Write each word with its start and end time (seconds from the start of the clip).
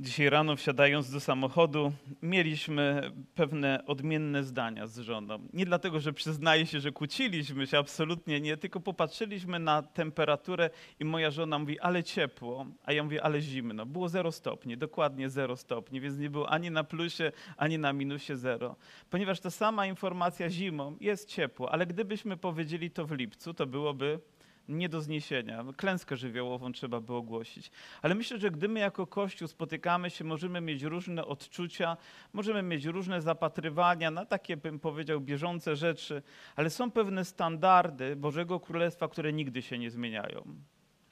Dzisiaj 0.00 0.30
rano 0.30 0.56
wsiadając 0.56 1.10
do 1.10 1.20
samochodu, 1.20 1.92
mieliśmy 2.22 3.12
pewne 3.34 3.86
odmienne 3.86 4.44
zdania 4.44 4.86
z 4.86 4.98
żoną. 4.98 5.38
Nie 5.52 5.66
dlatego, 5.66 6.00
że 6.00 6.12
przyznaję 6.12 6.66
się, 6.66 6.80
że 6.80 6.92
kłóciliśmy 6.92 7.66
się, 7.66 7.78
absolutnie 7.78 8.40
nie, 8.40 8.56
tylko 8.56 8.80
popatrzyliśmy 8.80 9.58
na 9.58 9.82
temperaturę 9.82 10.70
i 11.00 11.04
moja 11.04 11.30
żona 11.30 11.58
mówi, 11.58 11.80
ale 11.80 12.04
ciepło, 12.04 12.66
a 12.84 12.92
ja 12.92 13.04
mówię, 13.04 13.22
ale 13.22 13.40
zimno. 13.40 13.86
Było 13.86 14.08
0 14.08 14.32
stopni, 14.32 14.76
dokładnie 14.76 15.30
0 15.30 15.56
stopni, 15.56 16.00
więc 16.00 16.18
nie 16.18 16.30
było 16.30 16.48
ani 16.48 16.70
na 16.70 16.84
plusie, 16.84 17.32
ani 17.56 17.78
na 17.78 17.92
minusie 17.92 18.36
0. 18.36 18.76
Ponieważ 19.10 19.40
ta 19.40 19.50
sama 19.50 19.86
informacja 19.86 20.50
zimą 20.50 20.96
jest 21.00 21.28
ciepło, 21.28 21.72
ale 21.72 21.86
gdybyśmy 21.86 22.36
powiedzieli 22.36 22.90
to 22.90 23.06
w 23.06 23.12
lipcu, 23.12 23.54
to 23.54 23.66
byłoby 23.66 24.20
nie 24.68 24.88
do 24.88 25.00
zniesienia. 25.00 25.64
Klęskę 25.76 26.16
żywiołową 26.16 26.72
trzeba 26.72 27.00
by 27.00 27.14
ogłosić. 27.14 27.70
Ale 28.02 28.14
myślę, 28.14 28.38
że 28.38 28.50
gdy 28.50 28.68
my 28.68 28.80
jako 28.80 29.06
Kościół 29.06 29.48
spotykamy 29.48 30.10
się, 30.10 30.24
możemy 30.24 30.60
mieć 30.60 30.82
różne 30.82 31.24
odczucia, 31.24 31.96
możemy 32.32 32.62
mieć 32.62 32.84
różne 32.84 33.22
zapatrywania 33.22 34.10
na 34.10 34.26
takie, 34.26 34.56
bym 34.56 34.80
powiedział, 34.80 35.20
bieżące 35.20 35.76
rzeczy, 35.76 36.22
ale 36.56 36.70
są 36.70 36.90
pewne 36.90 37.24
standardy 37.24 38.16
Bożego 38.16 38.60
Królestwa, 38.60 39.08
które 39.08 39.32
nigdy 39.32 39.62
się 39.62 39.78
nie 39.78 39.90
zmieniają 39.90 40.56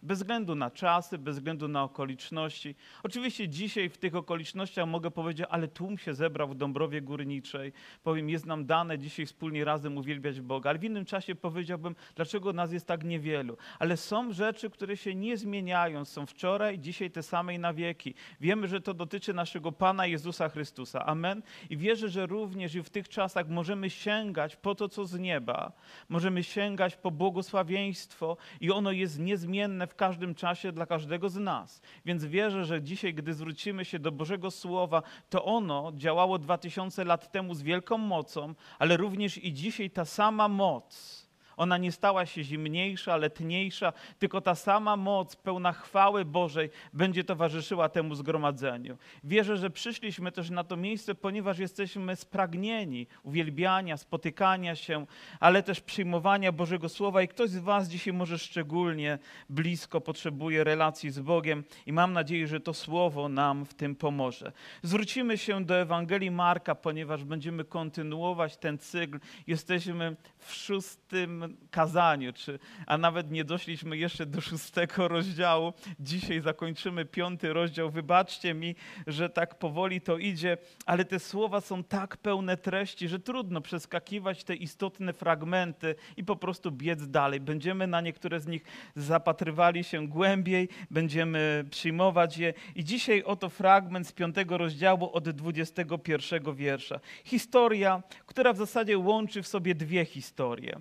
bez 0.05 0.19
względu 0.19 0.55
na 0.55 0.71
czasy, 0.71 1.19
bez 1.19 1.37
względu 1.37 1.69
na 1.69 1.83
okoliczności. 1.83 2.75
Oczywiście 3.03 3.49
dzisiaj 3.49 3.89
w 3.89 3.99
tych 3.99 4.15
okolicznościach 4.15 4.89
mogę 4.89 5.11
powiedzieć, 5.11 5.47
ale 5.51 5.69
tłum 5.69 5.99
się 5.99 6.15
zebrał 6.15 6.49
w 6.49 6.55
Dąbrowie 6.55 7.03
Górniczej. 7.03 7.73
Powiem, 8.03 8.31
jest 8.31 8.47
nam 8.47 8.67
dane 8.67 8.99
dzisiaj 8.99 9.27
wspólnie 9.27 9.65
razem 9.65 9.99
uwielbiać 9.99 10.41
Boga, 10.41 10.71
ale 10.71 10.79
w 10.79 10.85
innym 10.85 11.05
czasie 11.05 11.35
powiedziałbym, 11.35 11.97
dlaczego 12.15 12.53
nas 12.53 12.73
jest 12.73 12.87
tak 12.87 13.05
niewielu. 13.05 13.57
Ale 13.79 13.97
są 13.97 14.33
rzeczy, 14.33 14.71
które 14.71 14.97
się 14.97 15.15
nie 15.15 15.37
zmieniają, 15.37 16.05
są 16.05 16.27
wczoraj, 16.27 16.79
dzisiaj 16.79 17.11
te 17.11 17.23
same 17.23 17.55
i 17.55 17.59
na 17.59 17.75
wieki. 17.75 18.15
Wiemy, 18.41 18.69
że 18.69 18.81
to 18.81 18.95
dotyczy 18.95 19.35
naszego 19.35 19.73
Pana 19.73 20.07
Jezusa 20.07 20.49
Chrystusa. 20.49 21.07
Amen. 21.07 21.43
I 21.71 21.77
wierzę, 21.77 22.09
że 22.09 22.27
również 22.27 22.75
i 22.75 22.83
w 22.83 22.91
tych 22.91 23.09
czasach 23.09 23.49
możemy 23.49 23.91
sięgać 23.91 24.57
po 24.57 24.75
to, 24.75 24.89
co 24.89 25.07
z 25.07 25.19
nieba. 25.19 25.73
Możemy 26.09 26.43
sięgać 26.43 26.97
po 26.97 27.11
błogosławieństwo 27.11 28.37
i 28.61 28.71
ono 28.71 28.93
jest 28.93 29.19
niezmienne 29.19 29.87
w 29.87 29.94
w 29.95 29.97
każdym 29.97 30.35
czasie 30.35 30.73
dla 30.73 30.87
każdego 30.87 31.29
z 31.29 31.37
nas. 31.37 31.81
Więc 32.05 32.25
wierzę, 32.25 32.65
że 32.65 32.83
dzisiaj, 32.83 33.15
gdy 33.15 33.35
zwrócimy 33.35 33.85
się 33.85 33.99
do 33.99 34.13
Bożego 34.13 34.51
Słowa, 34.51 35.03
to 35.31 35.45
ono 35.45 35.93
działało 35.95 36.39
2000 36.39 37.05
lat 37.05 37.33
temu 37.33 37.55
z 37.55 37.63
wielką 37.63 37.99
mocą, 37.99 38.55
ale 38.79 38.97
również 38.97 39.45
i 39.45 39.53
dzisiaj 39.53 39.91
ta 39.91 40.05
sama 40.05 40.49
moc 40.49 41.24
ona 41.57 41.79
nie 41.79 41.93
stała 41.93 42.27
się 42.27 42.45
zimniejsza, 42.45 43.17
letniejsza, 43.17 43.93
tylko 44.19 44.41
ta 44.41 44.55
sama 44.55 44.97
moc 44.97 45.37
pełna 45.37 45.73
chwały 45.73 46.25
Bożej 46.25 46.71
będzie 46.93 47.25
towarzyszyła 47.25 47.89
temu 47.89 48.15
zgromadzeniu. 48.15 48.97
Wierzę, 49.25 49.57
że 49.57 49.71
przyszliśmy 49.71 50.33
też 50.33 50.51
na 50.51 50.65
to 50.65 50.77
miejsce, 50.77 51.15
ponieważ 51.15 51.59
jesteśmy 51.59 52.17
spragnieni 52.17 53.07
uwielbiania, 53.23 53.97
spotykania 53.97 54.77
się, 54.77 55.07
ale 55.41 55.63
też 55.63 55.81
przyjmowania 55.81 56.53
Bożego 56.53 56.89
Słowa 56.89 57.23
i 57.23 57.29
ktoś 57.29 57.51
z 57.51 57.59
Was 57.59 57.89
dzisiaj 57.89 58.15
może 58.15 58.39
szczególnie 58.39 59.19
blisko 59.51 60.01
potrzebuje 60.01 60.65
relacji 60.65 61.11
z 61.11 61.21
Bogiem 61.21 61.65
i 61.87 61.93
mam 61.93 62.13
nadzieję, 62.13 62.47
że 62.47 62.61
to 62.61 62.75
Słowo 62.75 63.29
nam 63.29 63.65
w 63.65 63.75
tym 63.75 63.97
pomoże. 63.97 64.53
Zwrócimy 64.83 65.39
się 65.39 65.65
do 65.65 65.77
Ewangelii 65.77 66.31
Marka, 66.31 66.75
ponieważ 66.75 67.25
będziemy 67.25 67.65
kontynuować 67.65 68.57
ten 68.57 68.79
cykl. 68.79 69.21
Jesteśmy 69.47 70.17
w 70.39 70.55
szóstym 70.55 71.44
kazaniu, 71.71 72.33
czy, 72.33 72.59
a 72.87 72.99
nawet 72.99 73.31
nie 73.31 73.45
doszliśmy 73.45 73.97
jeszcze 73.97 74.27
do 74.27 74.41
szóstego 74.41 75.09
rozdziału. 75.09 75.73
Dzisiaj 76.01 76.41
zakończymy 76.41 77.05
piąty 77.05 77.53
rozdział. 77.53 77.91
Wybaczcie 77.91 78.55
mi, 78.55 78.75
że 79.07 79.29
tak 79.29 79.59
powoli 79.59 80.01
to 80.01 80.19
idzie, 80.19 80.59
ale 80.87 81.05
te 81.05 81.19
słowa 81.19 81.61
są 81.61 81.85
tak 81.85 82.17
pełne 82.17 82.57
treści, 82.57 83.09
że 83.09 83.19
trudno 83.19 83.61
przeskakiwać 83.61 84.45
te 84.45 84.55
istotne 84.55 85.13
fragmenty 85.13 85.95
i 86.17 86.25
po 86.25 86.37
prostu 86.37 86.73
biec 86.73 87.09
dalej. 87.09 87.41
Będziemy 87.41 87.87
na 87.87 88.01
niektóre 88.01 88.41
z 88.41 88.47
nich 88.47 88.65
zapatrywali 88.97 89.85
się 89.85 90.09
głębiej, 90.09 90.69
będziemy 90.91 91.65
przyjmować 91.71 92.39
je. 92.39 92.55
I 92.75 92.85
dzisiaj 92.85 93.23
oto 93.23 93.49
fragment 93.49 94.07
z 94.07 94.13
piątego 94.13 94.59
rozdziału 94.59 95.11
od 95.13 95.31
21 95.31 96.55
wiersza. 96.55 97.01
Historia, 97.25 98.03
która 98.27 98.53
w 98.53 98.57
zasadzie 98.57 98.99
łączy 98.99 99.43
w 99.43 99.49
sobie 99.49 99.75
dwie 99.75 100.05
historie. 100.05 100.81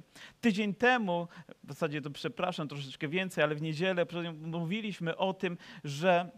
Tydzień 0.53 0.75
temu, 0.75 1.27
w 1.63 1.67
zasadzie 1.67 2.01
to 2.01 2.09
przepraszam 2.09 2.67
troszeczkę 2.67 3.07
więcej, 3.07 3.43
ale 3.43 3.55
w 3.55 3.61
niedzielę 3.61 4.05
mówiliśmy 4.35 5.17
o 5.17 5.33
tym, 5.33 5.57
że 5.83 6.31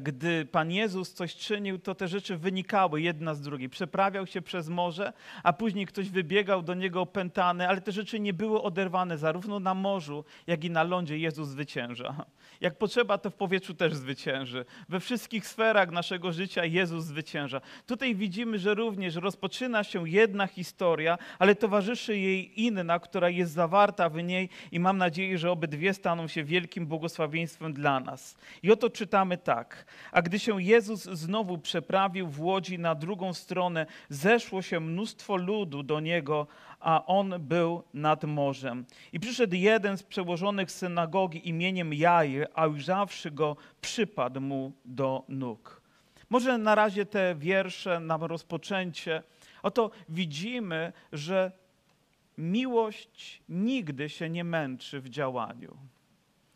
gdy 0.00 0.46
Pan 0.46 0.70
Jezus 0.70 1.12
coś 1.12 1.36
czynił, 1.36 1.78
to 1.78 1.94
te 1.94 2.08
rzeczy 2.08 2.36
wynikały 2.36 3.02
jedna 3.02 3.34
z 3.34 3.40
drugiej. 3.40 3.68
Przeprawiał 3.68 4.26
się 4.26 4.42
przez 4.42 4.68
morze, 4.68 5.12
a 5.42 5.52
później 5.52 5.86
ktoś 5.86 6.10
wybiegał 6.10 6.62
do 6.62 6.74
niego 6.74 7.00
opętany, 7.00 7.68
ale 7.68 7.80
te 7.80 7.92
rzeczy 7.92 8.20
nie 8.20 8.32
były 8.32 8.62
oderwane 8.62 9.18
zarówno 9.18 9.60
na 9.60 9.74
morzu, 9.74 10.24
jak 10.46 10.64
i 10.64 10.70
na 10.70 10.82
lądzie. 10.82 11.18
Jezus 11.18 11.48
zwycięża. 11.48 12.24
Jak 12.60 12.78
potrzeba, 12.78 13.18
to 13.18 13.30
w 13.30 13.34
powietrzu 13.34 13.74
też 13.74 13.94
zwycięży. 13.94 14.64
We 14.88 15.00
wszystkich 15.00 15.46
sferach 15.46 15.90
naszego 15.90 16.32
życia 16.32 16.64
Jezus 16.64 17.04
zwycięża. 17.04 17.60
Tutaj 17.86 18.14
widzimy, 18.14 18.58
że 18.58 18.74
również 18.74 19.14
rozpoczyna 19.14 19.84
się 19.84 20.08
jedna 20.08 20.46
historia, 20.46 21.18
ale 21.38 21.54
towarzyszy 21.54 22.18
jej 22.18 22.62
inna, 22.62 22.98
która 22.98 23.30
jest 23.30 23.52
zawarta 23.52 24.08
w 24.08 24.22
niej 24.22 24.48
i 24.72 24.80
mam 24.80 24.98
nadzieję, 24.98 25.38
że 25.38 25.50
obydwie 25.50 25.94
staną 25.94 26.28
się 26.28 26.44
wielkim 26.44 26.86
błogosławieństwem 26.86 27.72
dla 27.72 28.00
nas. 28.00 28.36
I 28.62 28.72
oto 28.72 28.90
czytamy 28.90 29.36
tak 29.36 29.67
tak. 29.68 29.84
A 30.12 30.22
gdy 30.22 30.38
się 30.38 30.62
Jezus 30.62 31.04
znowu 31.04 31.58
przeprawił 31.58 32.28
w 32.28 32.40
łodzi 32.40 32.78
na 32.78 32.94
drugą 32.94 33.34
stronę, 33.34 33.86
zeszło 34.08 34.62
się 34.62 34.80
mnóstwo 34.80 35.36
ludu 35.36 35.82
do 35.82 36.00
niego, 36.00 36.46
a 36.80 37.06
on 37.06 37.34
był 37.38 37.82
nad 37.94 38.24
morzem. 38.24 38.86
I 39.12 39.20
przyszedł 39.20 39.54
jeden 39.56 39.98
z 39.98 40.02
przełożonych 40.02 40.70
synagogi 40.72 41.48
imieniem 41.48 41.94
Jair, 41.94 42.48
a 42.54 42.66
ujrzawszy 42.66 43.30
go, 43.30 43.56
przypadł 43.80 44.40
mu 44.40 44.72
do 44.84 45.24
nóg. 45.28 45.82
Może 46.30 46.58
na 46.58 46.74
razie 46.74 47.06
te 47.06 47.34
wiersze 47.34 48.00
na 48.00 48.16
rozpoczęcie. 48.16 49.22
Oto 49.62 49.90
widzimy, 50.08 50.92
że 51.12 51.52
miłość 52.38 53.42
nigdy 53.48 54.08
się 54.08 54.30
nie 54.30 54.44
męczy 54.44 55.00
w 55.00 55.08
działaniu. 55.08 55.76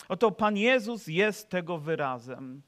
Oto 0.08 0.30
Pan 0.30 0.56
Jezus 0.56 1.06
jest 1.06 1.48
tego 1.48 1.78
wyrazem. 1.78 2.62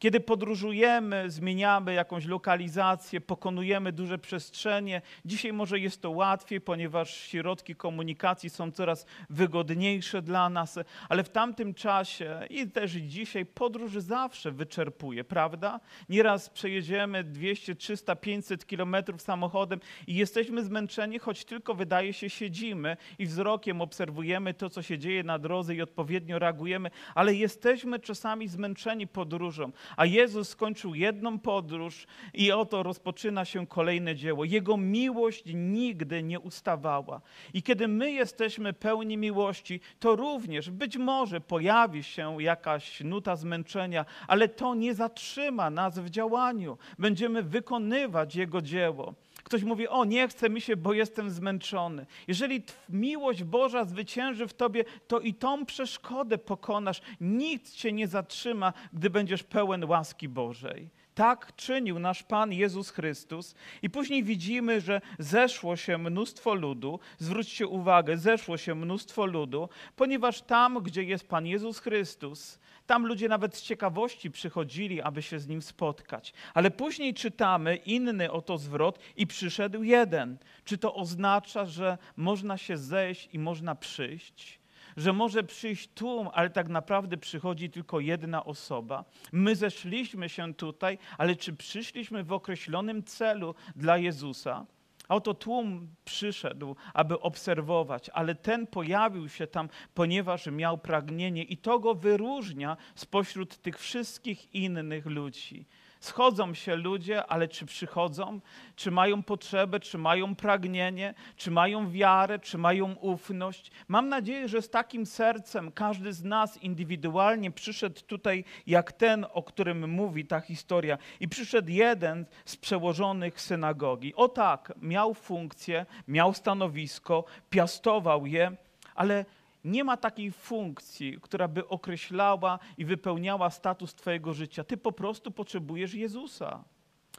Kiedy 0.00 0.20
podróżujemy, 0.20 1.30
zmieniamy 1.30 1.94
jakąś 1.94 2.26
lokalizację, 2.26 3.20
pokonujemy 3.20 3.92
duże 3.92 4.18
przestrzenie, 4.18 5.02
dzisiaj 5.24 5.52
może 5.52 5.78
jest 5.78 6.02
to 6.02 6.10
łatwiej, 6.10 6.60
ponieważ 6.60 7.14
środki 7.14 7.76
komunikacji 7.76 8.50
są 8.50 8.72
coraz 8.72 9.06
wygodniejsze 9.30 10.22
dla 10.22 10.50
nas, 10.50 10.78
ale 11.08 11.24
w 11.24 11.28
tamtym 11.28 11.74
czasie 11.74 12.40
i 12.50 12.70
też 12.70 12.92
dzisiaj 12.92 13.46
podróż 13.46 13.92
zawsze 13.92 14.52
wyczerpuje, 14.52 15.24
prawda? 15.24 15.80
Nieraz 16.08 16.50
przejedziemy 16.50 17.24
200, 17.24 17.74
300, 17.74 18.16
500 18.16 18.66
kilometrów 18.66 19.22
samochodem 19.22 19.80
i 20.06 20.14
jesteśmy 20.14 20.64
zmęczeni, 20.64 21.18
choć 21.18 21.44
tylko 21.44 21.74
wydaje 21.74 22.12
się 22.12 22.30
siedzimy 22.30 22.96
i 23.18 23.26
wzrokiem 23.26 23.80
obserwujemy 23.80 24.54
to, 24.54 24.70
co 24.70 24.82
się 24.82 24.98
dzieje 24.98 25.22
na 25.22 25.38
drodze 25.38 25.74
i 25.74 25.82
odpowiednio 25.82 26.38
reagujemy, 26.38 26.90
ale 27.14 27.34
jesteśmy 27.34 27.98
czasami 27.98 28.48
zmęczeni 28.48 29.06
podróżą. 29.06 29.72
A 29.96 30.06
Jezus 30.06 30.48
skończył 30.48 30.94
jedną 30.94 31.38
podróż 31.38 32.06
i 32.34 32.52
oto 32.52 32.82
rozpoczyna 32.82 33.44
się 33.44 33.66
kolejne 33.66 34.16
dzieło. 34.16 34.44
Jego 34.44 34.76
miłość 34.76 35.42
nigdy 35.54 36.22
nie 36.22 36.40
ustawała. 36.40 37.20
I 37.54 37.62
kiedy 37.62 37.88
my 37.88 38.12
jesteśmy 38.12 38.72
pełni 38.72 39.16
miłości, 39.16 39.80
to 40.00 40.16
również 40.16 40.70
być 40.70 40.96
może 40.96 41.40
pojawi 41.40 42.02
się 42.02 42.42
jakaś 42.42 43.00
nuta 43.00 43.36
zmęczenia, 43.36 44.04
ale 44.28 44.48
to 44.48 44.74
nie 44.74 44.94
zatrzyma 44.94 45.70
nas 45.70 45.98
w 45.98 46.10
działaniu. 46.10 46.78
Będziemy 46.98 47.42
wykonywać 47.42 48.36
Jego 48.36 48.62
dzieło. 48.62 49.14
Ktoś 49.50 49.64
mówi: 49.64 49.88
O, 49.88 50.04
nie 50.04 50.28
chce 50.28 50.50
mi 50.50 50.60
się, 50.60 50.76
bo 50.76 50.92
jestem 50.92 51.30
zmęczony. 51.30 52.06
Jeżeli 52.28 52.62
miłość 52.88 53.44
Boża 53.44 53.84
zwycięży 53.84 54.46
w 54.46 54.54
tobie, 54.54 54.84
to 55.08 55.20
i 55.20 55.34
tą 55.34 55.66
przeszkodę 55.66 56.38
pokonasz. 56.38 57.00
Nikt 57.20 57.72
cię 57.72 57.92
nie 57.92 58.08
zatrzyma, 58.08 58.72
gdy 58.92 59.10
będziesz 59.10 59.42
pełen 59.42 59.84
łaski 59.84 60.28
Bożej. 60.28 60.90
Tak 61.14 61.56
czynił 61.56 61.98
nasz 61.98 62.22
Pan 62.22 62.52
Jezus 62.52 62.90
Chrystus. 62.90 63.54
I 63.82 63.90
później 63.90 64.24
widzimy, 64.24 64.80
że 64.80 65.00
zeszło 65.18 65.76
się 65.76 65.98
mnóstwo 65.98 66.54
ludu. 66.54 67.00
Zwróćcie 67.18 67.66
uwagę, 67.66 68.18
zeszło 68.18 68.56
się 68.56 68.74
mnóstwo 68.74 69.26
ludu, 69.26 69.68
ponieważ 69.96 70.42
tam, 70.42 70.82
gdzie 70.82 71.02
jest 71.02 71.28
Pan 71.28 71.46
Jezus 71.46 71.78
Chrystus, 71.78 72.58
tam 72.90 73.06
ludzie 73.06 73.28
nawet 73.28 73.56
z 73.56 73.62
ciekawości 73.62 74.30
przychodzili, 74.30 75.02
aby 75.02 75.22
się 75.22 75.38
z 75.38 75.48
nim 75.48 75.62
spotkać. 75.62 76.32
Ale 76.54 76.70
później 76.70 77.14
czytamy 77.14 77.76
inny 77.76 78.30
oto 78.30 78.58
zwrot 78.58 78.98
i 79.16 79.26
przyszedł 79.26 79.82
jeden. 79.82 80.38
Czy 80.64 80.78
to 80.78 80.94
oznacza, 80.94 81.66
że 81.66 81.98
można 82.16 82.58
się 82.58 82.76
zejść 82.76 83.28
i 83.32 83.38
można 83.38 83.74
przyjść? 83.74 84.60
że 84.96 85.12
może 85.12 85.42
przyjść 85.42 85.88
tłum, 85.94 86.28
ale 86.32 86.50
tak 86.50 86.68
naprawdę 86.68 87.16
przychodzi 87.16 87.70
tylko 87.70 88.00
jedna 88.00 88.44
osoba. 88.44 89.04
My 89.32 89.56
zeszliśmy 89.56 90.28
się 90.28 90.54
tutaj, 90.54 90.98
ale 91.18 91.36
czy 91.36 91.52
przyszliśmy 91.52 92.24
w 92.24 92.32
określonym 92.32 93.02
celu 93.02 93.54
dla 93.76 93.98
Jezusa? 93.98 94.66
Oto 95.10 95.34
tłum 95.34 95.94
przyszedł, 96.04 96.76
aby 96.94 97.20
obserwować, 97.20 98.10
ale 98.10 98.34
ten 98.34 98.66
pojawił 98.66 99.28
się 99.28 99.46
tam, 99.46 99.68
ponieważ 99.94 100.46
miał 100.46 100.78
pragnienie 100.78 101.42
i 101.42 101.56
to 101.56 101.78
go 101.78 101.94
wyróżnia 101.94 102.76
spośród 102.94 103.56
tych 103.56 103.78
wszystkich 103.78 104.54
innych 104.54 105.06
ludzi. 105.06 105.66
Schodzą 106.00 106.54
się 106.54 106.76
ludzie, 106.76 107.26
ale 107.26 107.48
czy 107.48 107.66
przychodzą? 107.66 108.40
Czy 108.76 108.90
mają 108.90 109.22
potrzebę, 109.22 109.80
czy 109.80 109.98
mają 109.98 110.34
pragnienie, 110.34 111.14
czy 111.36 111.50
mają 111.50 111.90
wiarę, 111.90 112.38
czy 112.38 112.58
mają 112.58 112.94
ufność? 112.94 113.70
Mam 113.88 114.08
nadzieję, 114.08 114.48
że 114.48 114.62
z 114.62 114.70
takim 114.70 115.06
sercem 115.06 115.72
każdy 115.72 116.12
z 116.12 116.24
nas 116.24 116.56
indywidualnie 116.56 117.50
przyszedł 117.50 118.00
tutaj, 118.06 118.44
jak 118.66 118.92
ten, 118.92 119.26
o 119.32 119.42
którym 119.42 119.90
mówi 119.90 120.26
ta 120.26 120.40
historia. 120.40 120.98
I 121.20 121.28
przyszedł 121.28 121.70
jeden 121.70 122.26
z 122.44 122.56
przełożonych 122.56 123.40
synagogi. 123.40 124.14
O 124.14 124.28
tak, 124.28 124.72
miał 124.82 125.14
funkcję, 125.14 125.86
miał 126.08 126.34
stanowisko, 126.34 127.24
piastował 127.50 128.26
je, 128.26 128.56
ale 128.94 129.24
nie 129.64 129.84
ma 129.84 129.96
takiej 129.96 130.32
funkcji, 130.32 131.18
która 131.20 131.48
by 131.48 131.68
określała 131.68 132.58
i 132.78 132.84
wypełniała 132.84 133.50
status 133.50 133.94
Twojego 133.94 134.34
życia. 134.34 134.64
Ty 134.64 134.76
po 134.76 134.92
prostu 134.92 135.30
potrzebujesz 135.30 135.94
Jezusa. 135.94 136.64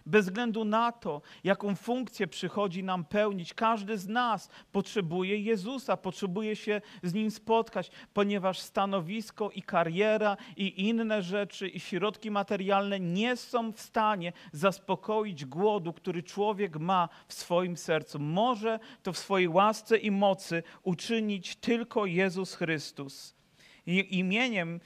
Bez 0.06 0.26
względu 0.26 0.66
na 0.66 0.92
to, 0.92 1.22
jaką 1.44 1.76
funkcję 1.76 2.28
przychodzi 2.28 2.84
nam 2.84 3.06
pełnić, 3.06 3.54
każdy 3.54 3.98
z 3.98 4.08
nas 4.08 4.50
potrzebuje 4.72 5.38
Jezusa, 5.38 5.98
potrzebuje 5.98 6.56
się 6.56 6.82
z 7.04 7.14
Nim 7.14 7.32
spotkać, 7.32 7.92
ponieważ 8.14 8.60
stanowisko 8.60 9.50
i 9.50 9.62
kariera 9.62 10.38
i 10.58 10.88
inne 10.88 11.22
rzeczy 11.22 11.68
i 11.68 11.80
środki 11.80 12.32
materialne 12.32 13.00
nie 13.00 13.36
są 13.36 13.72
w 13.72 13.80
stanie 13.80 14.34
zaspokoić 14.52 15.46
głodu, 15.46 15.94
który 15.94 16.24
człowiek 16.24 16.80
ma 16.80 17.10
w 17.28 17.34
swoim 17.34 17.78
sercu. 17.78 18.20
Może 18.20 18.80
to 19.04 19.14
w 19.14 19.18
swojej 19.18 19.48
łasce 19.48 19.98
i 19.98 20.12
mocy 20.12 20.64
uczynić 20.84 21.56
tylko 21.56 22.06
Jezus 22.06 22.56
Chrystus. 22.56 23.36
Imieniem, 23.86 24.80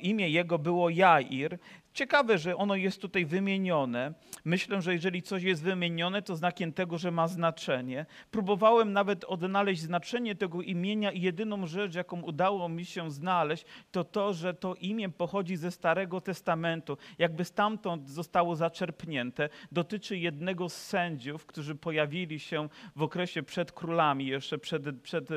imię 0.00 0.30
jego 0.30 0.58
było 0.58 0.90
Jair, 0.90 1.58
Ciekawe, 1.96 2.38
że 2.38 2.56
ono 2.56 2.74
jest 2.74 3.00
tutaj 3.00 3.26
wymienione. 3.26 4.12
Myślę, 4.44 4.82
że 4.82 4.92
jeżeli 4.92 5.22
coś 5.22 5.42
jest 5.42 5.62
wymienione, 5.62 6.22
to 6.22 6.36
znakiem 6.36 6.72
tego, 6.72 6.98
że 6.98 7.10
ma 7.10 7.28
znaczenie. 7.28 8.06
Próbowałem 8.30 8.92
nawet 8.92 9.24
odnaleźć 9.24 9.82
znaczenie 9.82 10.34
tego 10.34 10.62
imienia 10.62 11.12
i 11.12 11.20
jedyną 11.20 11.66
rzecz, 11.66 11.94
jaką 11.94 12.22
udało 12.22 12.68
mi 12.68 12.84
się 12.84 13.10
znaleźć, 13.10 13.64
to 13.90 14.04
to, 14.04 14.34
że 14.34 14.54
to 14.54 14.74
imię 14.74 15.08
pochodzi 15.08 15.56
ze 15.56 15.70
Starego 15.70 16.20
Testamentu. 16.20 16.96
Jakby 17.18 17.44
stamtąd 17.44 18.08
zostało 18.08 18.56
zaczerpnięte. 18.56 19.48
Dotyczy 19.72 20.18
jednego 20.18 20.68
z 20.68 20.76
sędziów, 20.76 21.46
którzy 21.46 21.74
pojawili 21.74 22.40
się 22.40 22.68
w 22.96 23.02
okresie 23.02 23.42
przed 23.42 23.72
królami, 23.72 24.26
jeszcze 24.26 24.58
przed, 24.58 25.00
przed 25.02 25.28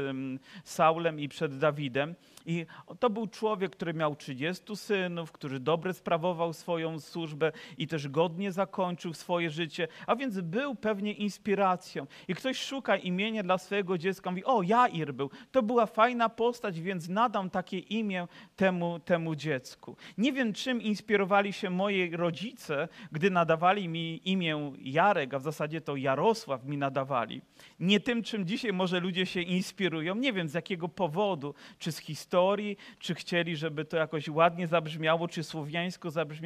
Saulem 0.63 1.19
i 1.19 1.29
przed 1.29 1.57
Dawidem. 1.57 2.15
I 2.45 2.65
to 2.99 3.09
był 3.09 3.27
człowiek, 3.27 3.71
który 3.71 3.93
miał 3.93 4.15
30 4.15 4.75
synów, 4.75 5.31
który 5.31 5.59
dobrze 5.59 5.93
sprawował 5.93 6.48
swoją 6.53 6.99
służbę 6.99 7.51
i 7.77 7.87
też 7.87 8.07
godnie 8.07 8.51
zakończył 8.51 9.13
swoje 9.13 9.49
życie, 9.49 9.87
a 10.07 10.15
więc 10.15 10.39
był 10.41 10.75
pewnie 10.75 11.13
inspiracją. 11.13 12.07
I 12.27 12.35
ktoś 12.35 12.57
szuka 12.57 12.97
imienia 12.97 13.43
dla 13.43 13.57
swojego 13.57 13.97
dziecka, 13.97 14.29
mówi, 14.29 14.45
o, 14.45 14.61
Jair 14.61 15.13
był, 15.13 15.29
to 15.51 15.63
była 15.63 15.85
fajna 15.85 16.29
postać, 16.29 16.81
więc 16.81 17.09
nadam 17.09 17.49
takie 17.49 17.79
imię 17.79 18.27
temu, 18.55 18.99
temu 18.99 19.35
dziecku. 19.35 19.95
Nie 20.17 20.33
wiem, 20.33 20.53
czym 20.53 20.81
inspirowali 20.81 21.53
się 21.53 21.69
moi 21.69 22.11
rodzice, 22.11 22.87
gdy 23.11 23.31
nadawali 23.31 23.89
mi 23.89 24.21
imię 24.29 24.71
Jarek, 24.79 25.33
a 25.33 25.39
w 25.39 25.43
zasadzie 25.43 25.81
to 25.81 25.95
Jarosław 25.95 26.65
mi 26.65 26.77
nadawali. 26.77 27.41
Nie 27.79 27.99
tym, 27.99 28.23
czym 28.23 28.45
dzisiaj 28.45 28.73
może 28.73 28.99
ludzie 28.99 29.25
się 29.25 29.41
inspirują, 29.41 30.15
nie 30.15 30.33
wiem 30.33 30.49
z 30.49 30.53
jakiego 30.53 30.89
powodu, 30.89 31.53
czy 31.79 31.91
z 31.91 31.97
historii, 31.97 32.19
historii, 32.19 32.77
czy 32.99 33.15
chcieli, 33.15 33.55
żeby 33.55 33.85
to 33.85 33.97
jakoś 33.97 34.29
ładnie 34.29 34.67
zabrzmiało, 34.67 35.27
czy 35.27 35.43
słowiańsko 35.43 36.11
zabrzmiało. 36.11 36.38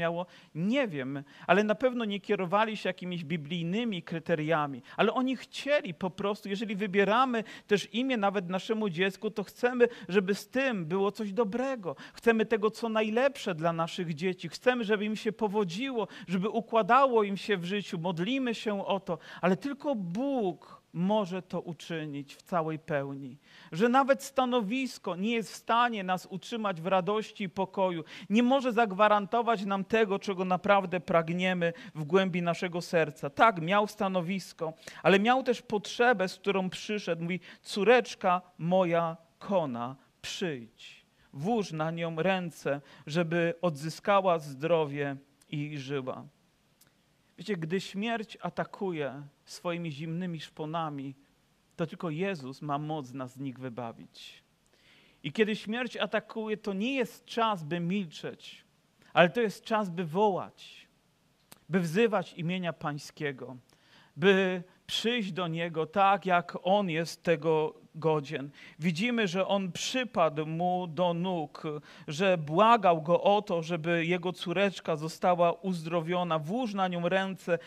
Nie 0.55 0.87
wiem, 0.87 1.23
ale 1.47 1.63
na 1.63 1.75
pewno 1.75 2.05
nie 2.05 2.19
kierowali 2.19 2.77
się 2.77 2.89
jakimiś 2.89 3.23
biblijnymi 3.23 4.03
kryteriami, 4.03 4.81
ale 4.97 5.13
oni 5.13 5.37
chcieli 5.37 5.93
po 5.93 6.09
prostu, 6.09 6.49
jeżeli 6.49 6.75
wybieramy 6.75 7.43
też 7.67 7.93
imię 7.93 8.17
nawet 8.17 8.49
naszemu 8.49 8.89
dziecku, 8.89 9.31
to 9.31 9.43
chcemy, 9.43 9.87
żeby 10.09 10.35
z 10.35 10.49
tym 10.49 10.85
było 10.85 11.11
coś 11.11 11.33
dobrego. 11.33 11.95
Chcemy 12.13 12.45
tego, 12.45 12.71
co 12.71 12.89
najlepsze 12.89 13.55
dla 13.55 13.73
naszych 13.73 14.13
dzieci. 14.13 14.49
Chcemy, 14.49 14.83
żeby 14.83 15.05
im 15.05 15.15
się 15.15 15.31
powodziło, 15.31 16.07
żeby 16.27 16.49
układało 16.49 17.23
im 17.23 17.37
się 17.37 17.57
w 17.57 17.65
życiu. 17.65 17.97
Modlimy 17.99 18.55
się 18.55 18.85
o 18.85 18.99
to, 18.99 19.17
ale 19.41 19.57
tylko 19.57 19.95
Bóg 19.95 20.82
może 20.93 21.41
to 21.41 21.61
uczynić 21.61 22.35
w 22.35 22.41
całej 22.41 22.79
pełni. 22.79 23.37
Że 23.71 23.89
nawet 23.89 24.23
stanowisko 24.23 25.15
nie 25.15 25.31
jest 25.31 25.51
w 25.51 25.55
stanie 25.55 26.03
nas 26.03 26.27
utrzymać 26.29 26.81
w 26.81 26.87
radości 26.87 27.43
i 27.43 27.49
pokoju, 27.49 28.03
nie 28.29 28.43
może 28.43 28.73
zagwarantować 28.73 29.65
nam 29.65 29.85
tego, 29.85 30.19
czego 30.19 30.45
naprawdę 30.45 30.99
pragniemy 30.99 31.73
w 31.95 32.03
głębi 32.03 32.41
naszego 32.41 32.81
serca. 32.81 33.29
Tak, 33.29 33.61
miał 33.61 33.87
stanowisko, 33.87 34.73
ale 35.03 35.19
miał 35.19 35.43
też 35.43 35.61
potrzebę, 35.61 36.27
z 36.27 36.35
którą 36.35 36.69
przyszedł. 36.69 37.21
Mówi, 37.23 37.39
córeczka 37.61 38.41
moja 38.57 39.17
kona, 39.39 39.95
przyjdź. 40.21 41.03
Włóż 41.33 41.71
na 41.71 41.91
nią 41.91 42.15
ręce, 42.15 42.81
żeby 43.07 43.53
odzyskała 43.61 44.39
zdrowie 44.39 45.15
i 45.49 45.77
żyła. 45.77 46.25
Wiecie, 47.37 47.57
gdy 47.57 47.81
śmierć 47.81 48.37
atakuje 48.41 49.27
swoimi 49.45 49.91
zimnymi 49.91 50.39
szponami, 50.39 51.15
to 51.75 51.87
tylko 51.87 52.09
Jezus 52.09 52.61
ma 52.61 52.77
moc 52.77 53.11
nas 53.11 53.33
z 53.33 53.39
nich 53.39 53.59
wybawić. 53.59 54.43
I 55.23 55.31
kiedy 55.31 55.55
śmierć 55.55 55.97
atakuje, 55.97 56.57
to 56.57 56.73
nie 56.73 56.95
jest 56.95 57.25
czas, 57.25 57.63
by 57.63 57.79
milczeć, 57.79 58.65
ale 59.13 59.29
to 59.29 59.41
jest 59.41 59.63
czas, 59.63 59.89
by 59.89 60.05
wołać, 60.05 60.87
by 61.69 61.79
wzywać 61.79 62.33
imienia 62.33 62.73
Pańskiego, 62.73 63.57
by 64.15 64.63
przyjść 64.87 65.31
do 65.31 65.47
Niego 65.47 65.85
tak, 65.85 66.25
jak 66.25 66.57
On 66.63 66.89
jest 66.89 67.23
tego 67.23 67.82
godzien. 67.95 68.49
Widzimy, 68.79 69.27
że 69.27 69.47
on 69.47 69.71
przypadł 69.71 70.45
mu 70.45 70.87
do 70.87 71.13
nóg, 71.13 71.63
że 72.07 72.37
błagał 72.37 73.01
go 73.01 73.21
o 73.21 73.41
to, 73.41 73.61
żeby 73.61 74.05
jego 74.05 74.33
córeczka 74.33 74.95
została 74.95 75.51
uzdrowiona. 75.51 76.39
Włóż 76.39 76.73
na 76.73 76.87
nią 76.87 77.09
ręce, 77.09 77.59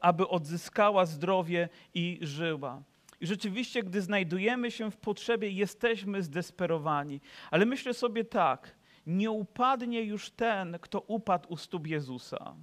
aby 0.00 0.28
odzyskała 0.28 1.06
zdrowie 1.06 1.68
i 1.94 2.18
żyła. 2.22 2.82
I 3.20 3.26
rzeczywiście, 3.26 3.82
gdy 3.82 4.02
znajdujemy 4.02 4.70
się 4.70 4.90
w 4.90 4.96
potrzebie, 4.96 5.50
jesteśmy 5.50 6.22
zdesperowani. 6.22 7.20
Ale 7.50 7.66
myślę 7.66 7.94
sobie 7.94 8.24
tak, 8.24 8.76
nie 9.06 9.30
upadnie 9.30 10.02
już 10.02 10.30
ten, 10.30 10.78
kto 10.80 11.00
upadł 11.00 11.52
u 11.52 11.56
stóp 11.56 11.86
Jezusa. 11.86 12.54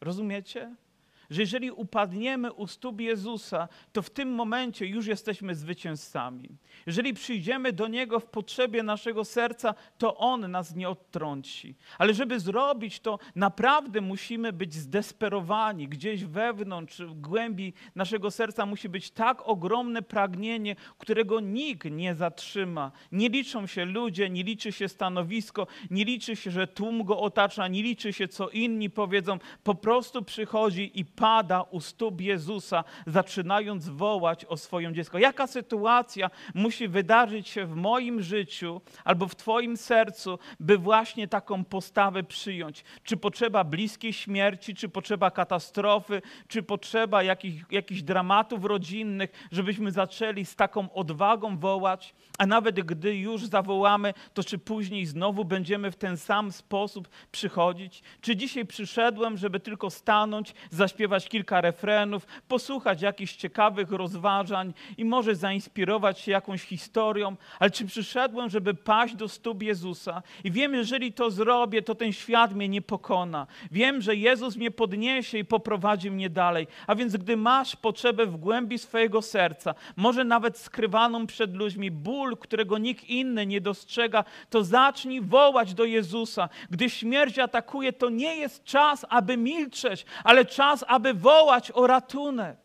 Rozumiecie? 0.00 0.74
Że 1.30 1.42
jeżeli 1.42 1.70
upadniemy 1.70 2.52
u 2.52 2.66
stóp 2.66 3.00
Jezusa, 3.00 3.68
to 3.92 4.02
w 4.02 4.10
tym 4.10 4.34
momencie 4.34 4.86
już 4.86 5.06
jesteśmy 5.06 5.54
zwycięzcami. 5.54 6.48
Jeżeli 6.86 7.14
przyjdziemy 7.14 7.72
do 7.72 7.88
Niego 7.88 8.20
w 8.20 8.26
potrzebie 8.26 8.82
naszego 8.82 9.24
serca, 9.24 9.74
to 9.98 10.16
On 10.16 10.50
nas 10.50 10.74
nie 10.74 10.88
odtrąci. 10.88 11.74
Ale 11.98 12.14
żeby 12.14 12.40
zrobić 12.40 13.00
to, 13.00 13.18
naprawdę 13.34 14.00
musimy 14.00 14.52
być 14.52 14.74
zdesperowani. 14.74 15.88
Gdzieś 15.88 16.24
wewnątrz, 16.24 17.00
w 17.00 17.14
głębi 17.14 17.72
naszego 17.94 18.30
serca 18.30 18.66
musi 18.66 18.88
być 18.88 19.10
tak 19.10 19.48
ogromne 19.48 20.02
pragnienie, 20.02 20.76
którego 20.98 21.40
nikt 21.40 21.90
nie 21.90 22.14
zatrzyma. 22.14 22.92
Nie 23.12 23.28
liczą 23.28 23.66
się 23.66 23.84
ludzie, 23.84 24.30
nie 24.30 24.42
liczy 24.42 24.72
się 24.72 24.88
stanowisko, 24.88 25.66
nie 25.90 26.04
liczy 26.04 26.36
się, 26.36 26.50
że 26.50 26.66
tłum 26.66 27.04
go 27.04 27.20
otacza, 27.20 27.68
nie 27.68 27.82
liczy 27.82 28.12
się, 28.12 28.28
co 28.28 28.48
inni 28.48 28.90
powiedzą. 28.90 29.38
Po 29.64 29.74
prostu 29.74 30.22
przychodzi 30.22 30.90
i 30.94 31.04
pada 31.16 31.62
u 31.62 31.80
stóp 31.80 32.20
Jezusa, 32.20 32.84
zaczynając 33.06 33.88
wołać 33.88 34.44
o 34.44 34.56
swoim 34.56 34.94
dziecko. 34.94 35.18
Jaka 35.18 35.46
sytuacja 35.46 36.30
musi 36.54 36.88
wydarzyć 36.88 37.48
się 37.48 37.66
w 37.66 37.74
moim 37.76 38.22
życiu 38.22 38.80
albo 39.04 39.28
w 39.28 39.36
Twoim 39.36 39.76
sercu, 39.76 40.38
by 40.60 40.78
właśnie 40.78 41.28
taką 41.28 41.64
postawę 41.64 42.22
przyjąć? 42.22 42.84
Czy 43.04 43.16
potrzeba 43.16 43.64
bliskiej 43.64 44.12
śmierci, 44.12 44.74
czy 44.74 44.88
potrzeba 44.88 45.30
katastrofy, 45.30 46.22
czy 46.48 46.62
potrzeba 46.62 47.22
jakichś, 47.22 47.64
jakichś 47.70 48.02
dramatów 48.02 48.64
rodzinnych, 48.64 49.48
żebyśmy 49.52 49.90
zaczęli 49.90 50.44
z 50.44 50.56
taką 50.56 50.92
odwagą 50.92 51.58
wołać, 51.58 52.14
a 52.38 52.46
nawet 52.46 52.80
gdy 52.80 53.16
już 53.16 53.46
zawołamy, 53.46 54.14
to 54.34 54.44
czy 54.44 54.58
później 54.58 55.06
znowu 55.06 55.44
będziemy 55.44 55.90
w 55.90 55.96
ten 55.96 56.16
sam 56.16 56.52
sposób 56.52 57.08
przychodzić? 57.32 58.02
Czy 58.20 58.36
dzisiaj 58.36 58.66
przyszedłem, 58.66 59.36
żeby 59.36 59.60
tylko 59.60 59.90
stanąć, 59.90 60.54
zaśpiewać, 60.70 61.03
zaśpiewać 61.04 61.28
kilka 61.28 61.60
refrenów, 61.60 62.26
posłuchać 62.48 63.02
jakichś 63.02 63.36
ciekawych 63.36 63.90
rozważań 63.90 64.74
i 64.98 65.04
może 65.04 65.34
zainspirować 65.34 66.20
się 66.20 66.32
jakąś 66.32 66.62
historią, 66.62 67.36
ale 67.58 67.70
czy 67.70 67.86
przyszedłem, 67.86 68.50
żeby 68.50 68.74
paść 68.74 69.14
do 69.14 69.28
stóp 69.28 69.62
Jezusa 69.62 70.22
i 70.44 70.50
wiem, 70.50 70.74
jeżeli 70.74 71.12
to 71.12 71.30
zrobię, 71.30 71.82
to 71.82 71.94
ten 71.94 72.12
świat 72.12 72.54
mnie 72.54 72.68
nie 72.68 72.82
pokona. 72.82 73.46
Wiem, 73.70 74.00
że 74.00 74.16
Jezus 74.16 74.56
mnie 74.56 74.70
podniesie 74.70 75.38
i 75.38 75.44
poprowadzi 75.44 76.10
mnie 76.10 76.30
dalej. 76.30 76.66
A 76.86 76.94
więc 76.94 77.16
gdy 77.16 77.36
masz 77.36 77.76
potrzebę 77.76 78.26
w 78.26 78.36
głębi 78.36 78.78
swojego 78.78 79.22
serca, 79.22 79.74
może 79.96 80.24
nawet 80.24 80.58
skrywaną 80.58 81.26
przed 81.26 81.54
ludźmi, 81.54 81.90
ból, 81.90 82.36
którego 82.36 82.78
nikt 82.78 83.04
inny 83.04 83.46
nie 83.46 83.60
dostrzega, 83.60 84.24
to 84.50 84.64
zacznij 84.64 85.20
wołać 85.20 85.74
do 85.74 85.84
Jezusa. 85.84 86.48
Gdy 86.70 86.90
śmierć 86.90 87.38
atakuje, 87.38 87.92
to 87.92 88.10
nie 88.10 88.36
jest 88.36 88.64
czas, 88.64 89.06
aby 89.08 89.36
milczeć, 89.36 90.06
ale 90.24 90.44
czas, 90.44 90.84
aby 90.94 91.14
wołać 91.14 91.70
o 91.70 91.86
ratunek. 91.86 92.58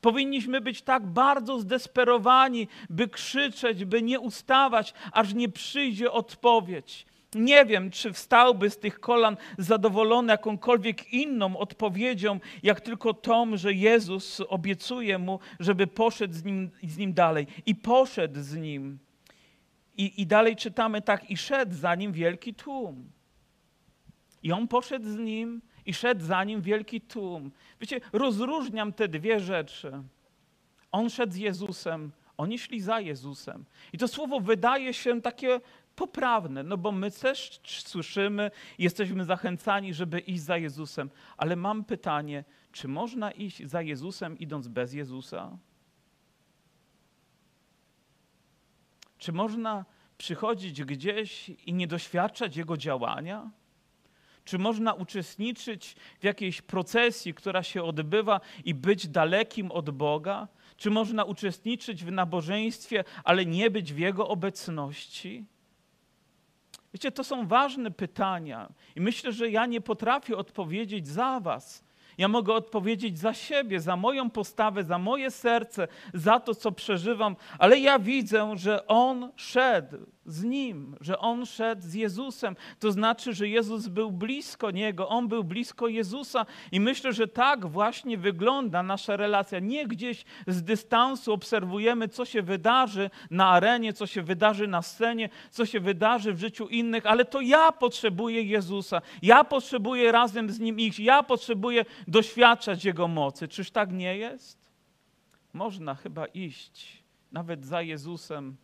Powinniśmy 0.00 0.60
być 0.60 0.82
tak 0.82 1.06
bardzo 1.06 1.58
zdesperowani, 1.58 2.68
by 2.90 3.08
krzyczeć, 3.08 3.84
by 3.84 4.02
nie 4.02 4.20
ustawać, 4.20 4.94
aż 5.12 5.34
nie 5.34 5.48
przyjdzie 5.48 6.12
odpowiedź. 6.12 7.06
Nie 7.34 7.64
wiem, 7.64 7.90
czy 7.90 8.12
wstałby 8.12 8.70
z 8.70 8.78
tych 8.78 9.00
kolan 9.00 9.36
zadowolony 9.58 10.32
jakąkolwiek 10.32 11.12
inną 11.12 11.56
odpowiedzią, 11.56 12.40
jak 12.62 12.80
tylko 12.80 13.14
tą, 13.14 13.56
że 13.56 13.72
Jezus 13.72 14.40
obiecuje 14.48 15.18
mu, 15.18 15.38
żeby 15.60 15.86
poszedł 15.86 16.34
z 16.34 16.44
nim, 16.44 16.70
z 16.82 16.96
nim 16.96 17.12
dalej. 17.12 17.46
I 17.66 17.74
poszedł 17.74 18.40
z 18.40 18.56
nim. 18.56 18.98
I, 19.96 20.22
I 20.22 20.26
dalej 20.26 20.56
czytamy 20.56 21.02
tak, 21.02 21.30
i 21.30 21.36
szedł 21.36 21.74
za 21.74 21.94
nim 21.94 22.12
wielki 22.12 22.54
tłum. 22.54 23.10
I 24.42 24.52
on 24.52 24.68
poszedł 24.68 25.08
z 25.08 25.18
nim, 25.18 25.62
i 25.86 25.94
szedł 25.94 26.24
za 26.24 26.44
nim 26.44 26.62
wielki 26.62 27.00
tłum. 27.00 27.50
Wiecie, 27.80 28.00
rozróżniam 28.12 28.92
te 28.92 29.08
dwie 29.08 29.40
rzeczy. 29.40 29.92
On 30.92 31.10
szedł 31.10 31.32
z 31.32 31.36
Jezusem, 31.36 32.12
oni 32.36 32.58
szli 32.58 32.80
za 32.80 33.00
Jezusem. 33.00 33.64
I 33.92 33.98
to 33.98 34.08
słowo 34.08 34.40
wydaje 34.40 34.94
się 34.94 35.22
takie 35.22 35.60
poprawne, 35.96 36.62
no 36.62 36.76
bo 36.76 36.92
my 36.92 37.10
też 37.10 37.60
słyszymy, 37.64 38.50
jesteśmy 38.78 39.24
zachęcani, 39.24 39.94
żeby 39.94 40.20
iść 40.20 40.42
za 40.42 40.56
Jezusem. 40.56 41.10
Ale 41.36 41.56
mam 41.56 41.84
pytanie, 41.84 42.44
czy 42.72 42.88
można 42.88 43.30
iść 43.30 43.66
za 43.66 43.82
Jezusem, 43.82 44.38
idąc 44.38 44.68
bez 44.68 44.92
Jezusa? 44.92 45.58
Czy 49.18 49.32
można 49.32 49.84
przychodzić 50.18 50.84
gdzieś 50.84 51.48
i 51.48 51.74
nie 51.74 51.86
doświadczać 51.86 52.56
Jego 52.56 52.76
działania? 52.76 53.50
Czy 54.46 54.58
można 54.58 54.92
uczestniczyć 54.92 55.96
w 56.20 56.24
jakiejś 56.24 56.62
procesji, 56.62 57.34
która 57.34 57.62
się 57.62 57.82
odbywa 57.82 58.40
i 58.64 58.74
być 58.74 59.08
dalekim 59.08 59.72
od 59.72 59.90
Boga? 59.90 60.48
Czy 60.76 60.90
można 60.90 61.24
uczestniczyć 61.24 62.04
w 62.04 62.12
nabożeństwie, 62.12 63.04
ale 63.24 63.46
nie 63.46 63.70
być 63.70 63.92
w 63.92 63.98
Jego 63.98 64.28
obecności? 64.28 65.44
Wiecie, 66.94 67.12
to 67.12 67.24
są 67.24 67.46
ważne 67.46 67.90
pytania 67.90 68.68
i 68.96 69.00
myślę, 69.00 69.32
że 69.32 69.50
ja 69.50 69.66
nie 69.66 69.80
potrafię 69.80 70.36
odpowiedzieć 70.36 71.08
za 71.08 71.40
Was. 71.40 71.84
Ja 72.18 72.28
mogę 72.28 72.52
odpowiedzieć 72.54 73.18
za 73.18 73.34
siebie, 73.34 73.80
za 73.80 73.96
moją 73.96 74.30
postawę, 74.30 74.84
za 74.84 74.98
moje 74.98 75.30
serce, 75.30 75.88
za 76.14 76.40
to, 76.40 76.54
co 76.54 76.72
przeżywam, 76.72 77.36
ale 77.58 77.78
ja 77.78 77.98
widzę, 77.98 78.52
że 78.56 78.86
On 78.86 79.32
szedł 79.36 79.96
z 80.26 80.44
Nim, 80.44 80.96
że 81.00 81.18
On 81.18 81.46
szedł 81.46 81.82
z 81.82 81.94
Jezusem. 81.94 82.56
To 82.78 82.92
znaczy, 82.92 83.34
że 83.34 83.48
Jezus 83.48 83.88
był 83.88 84.12
blisko 84.12 84.70
Niego, 84.70 85.08
On 85.08 85.28
był 85.28 85.44
blisko 85.44 85.88
Jezusa 85.88 86.46
i 86.72 86.80
myślę, 86.80 87.12
że 87.12 87.28
tak 87.28 87.66
właśnie 87.66 88.18
wygląda 88.18 88.82
nasza 88.82 89.16
relacja. 89.16 89.58
Nie 89.58 89.86
gdzieś 89.86 90.24
z 90.46 90.62
dystansu 90.62 91.32
obserwujemy, 91.32 92.08
co 92.08 92.24
się 92.24 92.42
wydarzy 92.42 93.10
na 93.30 93.48
arenie, 93.48 93.92
co 93.92 94.06
się 94.06 94.22
wydarzy 94.22 94.66
na 94.66 94.82
scenie, 94.82 95.28
co 95.50 95.66
się 95.66 95.80
wydarzy 95.80 96.32
w 96.32 96.40
życiu 96.40 96.68
innych, 96.68 97.06
ale 97.06 97.24
to 97.24 97.40
ja 97.40 97.72
potrzebuję 97.72 98.42
Jezusa. 98.42 99.02
Ja 99.22 99.44
potrzebuję 99.44 100.12
razem 100.12 100.50
z 100.50 100.60
Nim 100.60 100.80
iść. 100.80 100.98
Ja 100.98 101.22
potrzebuję 101.22 101.84
doświadczać 102.08 102.84
Jego 102.84 103.08
mocy. 103.08 103.48
Czyż 103.48 103.70
tak 103.70 103.92
nie 103.92 104.16
jest? 104.16 104.70
Można 105.52 105.94
chyba 105.94 106.26
iść 106.26 107.02
nawet 107.32 107.64
za 107.64 107.82
Jezusem, 107.82 108.56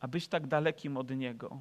a 0.00 0.08
być 0.08 0.28
tak 0.28 0.46
dalekim 0.46 0.96
od 0.96 1.16
Niego. 1.16 1.58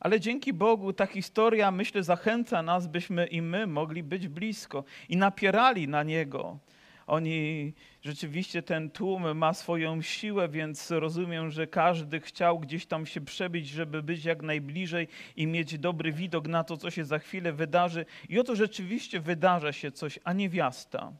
Ale 0.00 0.20
dzięki 0.20 0.52
Bogu 0.52 0.92
ta 0.92 1.06
historia, 1.06 1.70
myślę, 1.70 2.02
zachęca 2.02 2.62
nas, 2.62 2.86
byśmy 2.86 3.26
i 3.26 3.42
my 3.42 3.66
mogli 3.66 4.02
być 4.02 4.28
blisko 4.28 4.84
i 5.08 5.16
napierali 5.16 5.88
na 5.88 6.02
Niego. 6.02 6.58
Oni 7.06 7.72
rzeczywiście 8.02 8.62
ten 8.62 8.90
tłum 8.90 9.38
ma 9.38 9.54
swoją 9.54 10.02
siłę, 10.02 10.48
więc 10.48 10.90
rozumiem, 10.90 11.50
że 11.50 11.66
każdy 11.66 12.20
chciał 12.20 12.58
gdzieś 12.58 12.86
tam 12.86 13.06
się 13.06 13.20
przebić, 13.20 13.68
żeby 13.68 14.02
być 14.02 14.24
jak 14.24 14.42
najbliżej 14.42 15.08
i 15.36 15.46
mieć 15.46 15.78
dobry 15.78 16.12
widok 16.12 16.48
na 16.48 16.64
to, 16.64 16.76
co 16.76 16.90
się 16.90 17.04
za 17.04 17.18
chwilę 17.18 17.52
wydarzy. 17.52 18.06
I 18.28 18.38
oto 18.38 18.56
rzeczywiście 18.56 19.20
wydarza 19.20 19.72
się 19.72 19.92
coś, 19.92 20.18
a 20.24 20.32
niewiasta 20.32 21.12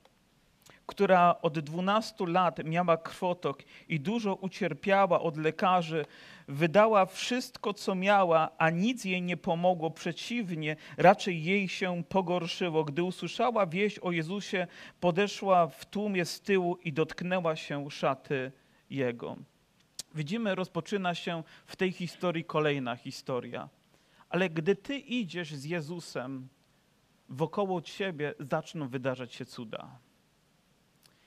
która 0.87 1.35
od 1.43 1.59
12 1.59 2.27
lat 2.27 2.65
miała 2.65 2.97
krwotok 2.97 3.63
i 3.89 4.01
dużo 4.01 4.35
ucierpiała 4.35 5.21
od 5.21 5.37
lekarzy, 5.37 6.05
wydała 6.49 7.07
wszystko, 7.07 7.75
co 7.75 7.95
miała, 7.95 8.51
a 8.59 8.71
nic 8.71 9.05
jej 9.05 9.23
nie 9.23 9.37
pomogło. 9.37 9.91
Przeciwnie, 9.91 10.77
raczej 10.97 11.45
jej 11.45 11.69
się 11.69 12.03
pogorszyło. 12.09 12.85
Gdy 12.85 13.03
usłyszała 13.03 13.67
wieść 13.67 13.99
o 13.99 14.13
Jezusie, 14.13 14.67
podeszła 15.01 15.67
w 15.67 15.85
tłumie 15.85 16.25
z 16.25 16.41
tyłu 16.41 16.77
i 16.77 16.93
dotknęła 16.93 17.57
się 17.57 17.91
szaty 17.91 18.53
Jego. 18.91 19.37
Widzimy, 20.15 20.55
rozpoczyna 20.55 21.15
się 21.15 21.43
w 21.67 21.77
tej 21.77 21.93
historii 21.93 22.45
kolejna 22.45 22.97
historia. 22.97 23.69
Ale 24.29 24.51
gdy 24.51 24.77
ty 24.77 24.99
idziesz 24.99 25.55
z 25.55 25.65
Jezusem, 25.65 26.49
wokoło 27.29 27.83
ciebie 27.83 28.35
zaczną 28.41 28.89
wydarzać 28.89 29.35
się 29.35 29.45
cuda. 29.45 29.99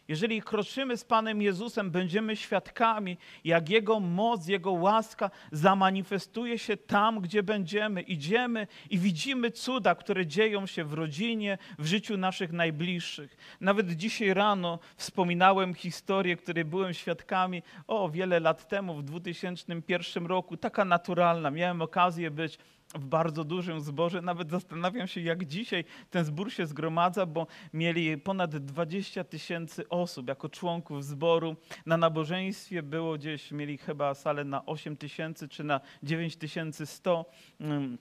Jeżeli 0.07 0.41
kroczymy 0.41 0.97
z 0.97 1.03
Panem 1.03 1.41
Jezusem, 1.41 1.91
będziemy 1.91 2.35
świadkami, 2.35 3.17
jak 3.43 3.69
Jego 3.69 3.99
moc, 3.99 4.47
Jego 4.47 4.71
łaska 4.71 5.31
zamanifestuje 5.51 6.59
się 6.59 6.77
tam, 6.77 7.19
gdzie 7.19 7.43
będziemy. 7.43 8.01
Idziemy 8.01 8.67
i 8.89 8.97
widzimy 8.97 9.51
cuda, 9.51 9.95
które 9.95 10.27
dzieją 10.27 10.65
się 10.65 10.83
w 10.83 10.93
rodzinie, 10.93 11.57
w 11.79 11.85
życiu 11.85 12.17
naszych 12.17 12.51
najbliższych. 12.51 13.37
Nawet 13.61 13.91
dzisiaj 13.91 14.33
rano 14.33 14.79
wspominałem 14.95 15.73
historię, 15.73 16.37
której 16.37 16.65
byłem 16.65 16.93
świadkami 16.93 17.63
o 17.87 18.09
wiele 18.09 18.39
lat 18.39 18.67
temu, 18.67 18.95
w 18.95 19.03
2001 19.03 20.25
roku, 20.25 20.57
taka 20.57 20.85
naturalna. 20.85 21.51
Miałem 21.51 21.81
okazję 21.81 22.31
być 22.31 22.57
w 22.95 23.05
bardzo 23.05 23.43
dużym 23.43 23.81
zborze. 23.81 24.21
Nawet 24.21 24.49
zastanawiam 24.49 25.07
się, 25.07 25.21
jak 25.21 25.45
dzisiaj 25.45 25.83
ten 26.09 26.25
zbór 26.25 26.51
się 26.51 26.67
zgromadza, 26.67 27.25
bo 27.25 27.47
mieli 27.73 28.17
ponad 28.17 28.57
20 28.57 29.23
tysięcy 29.23 29.89
osób 29.89 30.27
jako 30.27 30.49
członków 30.49 31.05
zboru. 31.05 31.55
Na 31.85 31.97
nabożeństwie 31.97 32.83
było 32.83 33.17
gdzieś, 33.17 33.51
mieli 33.51 33.77
chyba 33.77 34.13
salę 34.13 34.43
na 34.43 34.65
8 34.65 34.97
tysięcy 34.97 35.47
czy 35.47 35.63
na 35.63 35.81
9100 36.03 37.25
mm, 37.59 37.97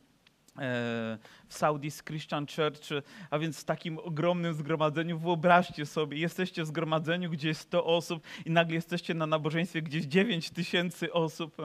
e, 0.59 1.19
w 1.49 1.55
Saudi's 1.55 2.05
Christian 2.05 2.47
Church, 2.47 3.03
a 3.31 3.39
więc 3.39 3.61
w 3.61 3.65
takim 3.65 3.99
ogromnym 3.99 4.55
zgromadzeniu, 4.55 5.19
wyobraźcie 5.19 5.87
sobie, 5.87 6.19
jesteście 6.19 6.63
w 6.63 6.67
zgromadzeniu, 6.67 7.31
gdzie 7.31 7.49
jest 7.49 7.61
100 7.61 7.85
osób 7.85 8.23
i 8.45 8.51
nagle 8.51 8.75
jesteście 8.75 9.15
na 9.15 9.27
nabożeństwie, 9.27 9.83
gdzie 9.83 9.99
jest 9.99 10.09
9 10.09 10.51
tysięcy 10.51 11.13
osób. 11.13 11.57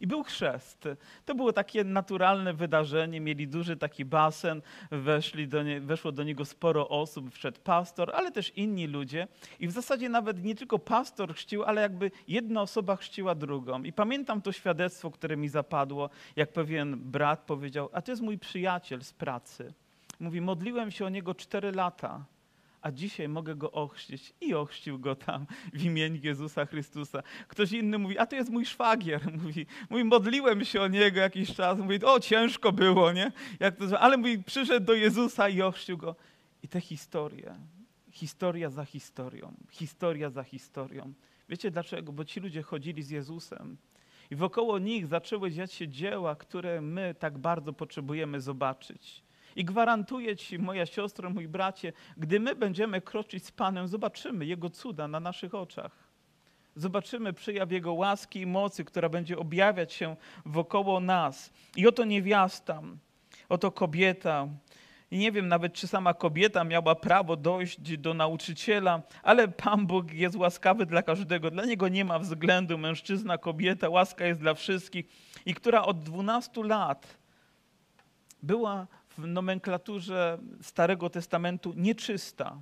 I 0.00 0.06
był 0.06 0.22
chrzest. 0.22 0.88
To 1.24 1.34
było 1.34 1.52
takie 1.52 1.84
naturalne 1.84 2.54
wydarzenie. 2.54 3.20
Mieli 3.20 3.48
duży 3.48 3.76
taki 3.76 4.04
basen, 4.04 4.62
weszli 4.90 5.48
do 5.48 5.62
nie, 5.62 5.80
weszło 5.80 6.12
do 6.12 6.22
niego 6.22 6.44
sporo 6.44 6.88
osób, 6.88 7.34
wszedł 7.34 7.60
pastor, 7.60 8.12
ale 8.14 8.32
też 8.32 8.52
inni 8.56 8.86
ludzie. 8.86 9.28
I 9.60 9.66
w 9.66 9.70
zasadzie 9.70 10.08
nawet 10.08 10.44
nie 10.44 10.54
tylko 10.54 10.78
pastor 10.78 11.34
chrzcił, 11.34 11.64
ale 11.64 11.82
jakby 11.82 12.10
jedna 12.28 12.62
osoba 12.62 12.96
chrzciła 12.96 13.34
drugą. 13.34 13.82
I 13.82 13.92
pamiętam 13.92 14.42
to 14.42 14.52
świadectwo, 14.52 15.10
które 15.10 15.36
mi 15.36 15.48
zapadło, 15.48 16.10
jak 16.36 16.52
pewien 16.52 16.96
brat 16.96 17.40
powiedział, 17.40 17.88
a 17.92 18.02
to 18.02 18.12
jest 18.12 18.22
mój 18.22 18.38
przyjaciel 18.38 19.02
z 19.02 19.12
pracy. 19.12 19.29
Mówi, 20.20 20.40
modliłem 20.40 20.90
się 20.90 21.06
o 21.06 21.08
niego 21.08 21.34
cztery 21.34 21.72
lata 21.72 22.24
a 22.82 22.90
dzisiaj 22.90 23.28
mogę 23.28 23.54
go 23.54 23.72
ochrzcić. 23.72 24.32
I 24.40 24.54
ochrzcił 24.54 24.98
go 24.98 25.16
tam 25.16 25.46
w 25.72 25.84
imieniu 25.84 26.20
Jezusa 26.22 26.66
Chrystusa. 26.66 27.22
Ktoś 27.48 27.72
inny 27.72 27.98
mówi, 27.98 28.18
a 28.18 28.26
to 28.26 28.36
jest 28.36 28.50
mój 28.50 28.66
szwagier. 28.66 29.32
Mówi, 29.42 29.66
mówi 29.90 30.04
modliłem 30.04 30.64
się 30.64 30.82
o 30.82 30.88
niego 30.88 31.20
jakiś 31.20 31.54
czas. 31.54 31.78
Mówi, 31.78 32.04
o 32.04 32.20
ciężko 32.20 32.72
było, 32.72 33.12
nie? 33.12 33.32
Jak 33.60 33.76
to, 33.76 34.00
ale 34.00 34.16
mówi, 34.16 34.42
przyszedł 34.42 34.86
do 34.86 34.94
Jezusa 34.94 35.48
i 35.48 35.62
ochrzcił 35.62 35.98
go. 35.98 36.16
I 36.62 36.68
te 36.68 36.80
historie, 36.80 37.54
historia 38.10 38.70
za 38.70 38.84
historią, 38.84 39.52
historia 39.70 40.30
za 40.30 40.42
historią. 40.42 41.12
Wiecie 41.48 41.70
dlaczego? 41.70 42.12
Bo 42.12 42.24
ci 42.24 42.40
ludzie 42.40 42.62
chodzili 42.62 43.02
z 43.02 43.10
Jezusem. 43.10 43.76
I 44.30 44.36
wokoło 44.36 44.78
nich 44.78 45.06
zaczęły 45.06 45.50
dziać 45.50 45.72
się 45.72 45.88
dzieła, 45.88 46.34
które 46.34 46.80
my 46.80 47.14
tak 47.18 47.38
bardzo 47.38 47.72
potrzebujemy 47.72 48.40
zobaczyć. 48.40 49.22
I 49.56 49.64
gwarantuję 49.64 50.36
Ci, 50.36 50.58
moja 50.58 50.86
siostro, 50.86 51.30
mój 51.30 51.48
bracie, 51.48 51.92
gdy 52.16 52.40
my 52.40 52.54
będziemy 52.54 53.00
kroczyć 53.00 53.46
z 53.46 53.50
Panem, 53.50 53.88
zobaczymy 53.88 54.46
Jego 54.46 54.70
cuda 54.70 55.08
na 55.08 55.20
naszych 55.20 55.54
oczach. 55.54 55.92
Zobaczymy 56.76 57.32
przyjaw 57.32 57.72
Jego 57.72 57.92
łaski 57.92 58.40
i 58.40 58.46
mocy, 58.46 58.84
która 58.84 59.08
będzie 59.08 59.38
objawiać 59.38 59.92
się 59.92 60.16
wokoło 60.46 61.00
nas. 61.00 61.52
I 61.76 61.86
oto 61.86 62.04
niewiasta, 62.04 62.82
oto 63.48 63.70
kobieta, 63.70 64.48
i 65.10 65.18
nie 65.18 65.32
wiem 65.32 65.48
nawet, 65.48 65.72
czy 65.72 65.86
sama 65.86 66.14
kobieta 66.14 66.64
miała 66.64 66.94
prawo 66.94 67.36
dojść 67.36 67.98
do 67.98 68.14
nauczyciela, 68.14 69.02
ale 69.22 69.48
Pan 69.48 69.86
Bóg 69.86 70.12
jest 70.12 70.36
łaskawy 70.36 70.86
dla 70.86 71.02
każdego. 71.02 71.50
Dla 71.50 71.64
niego 71.64 71.88
nie 71.88 72.04
ma 72.04 72.18
względu 72.18 72.78
mężczyzna, 72.78 73.38
kobieta, 73.38 73.88
łaska 73.88 74.26
jest 74.26 74.40
dla 74.40 74.54
wszystkich. 74.54 75.06
I 75.46 75.54
która 75.54 75.82
od 75.82 76.02
12 76.02 76.64
lat 76.64 77.16
była 78.42 78.86
w 79.18 79.26
nomenklaturze 79.26 80.38
Starego 80.62 81.10
Testamentu 81.10 81.72
nieczysta, 81.76 82.58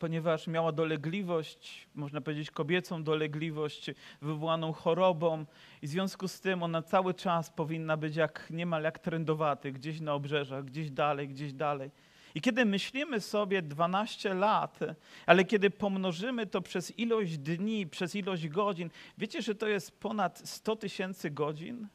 ponieważ 0.00 0.46
miała 0.46 0.72
dolegliwość, 0.72 1.88
można 1.94 2.20
powiedzieć 2.20 2.50
kobiecą 2.50 3.02
dolegliwość 3.02 3.90
wywołaną 4.22 4.72
chorobą 4.72 5.44
i 5.82 5.86
w 5.86 5.90
związku 5.90 6.28
z 6.28 6.40
tym 6.40 6.62
ona 6.62 6.82
cały 6.82 7.14
czas 7.14 7.50
powinna 7.50 7.96
być 7.96 8.16
jak 8.16 8.46
niemal 8.50 8.82
jak 8.82 8.98
trendowaty, 8.98 9.72
gdzieś 9.72 10.00
na 10.00 10.14
obrzeżach, 10.14 10.64
gdzieś 10.64 10.90
dalej, 10.90 11.28
gdzieś 11.28 11.52
dalej. 11.52 11.90
I 12.34 12.40
kiedy 12.40 12.64
myślimy 12.64 13.20
sobie 13.20 13.62
12 13.62 14.34
lat, 14.34 14.78
ale 15.26 15.44
kiedy 15.44 15.70
pomnożymy 15.70 16.46
to 16.46 16.60
przez 16.60 16.98
ilość 16.98 17.38
dni, 17.38 17.86
przez 17.86 18.14
ilość 18.14 18.48
godzin, 18.48 18.90
wiecie, 19.18 19.42
że 19.42 19.54
to 19.54 19.68
jest 19.68 20.00
ponad 20.00 20.42
100 20.44 20.76
tysięcy 20.76 21.30
godzin? 21.30 21.88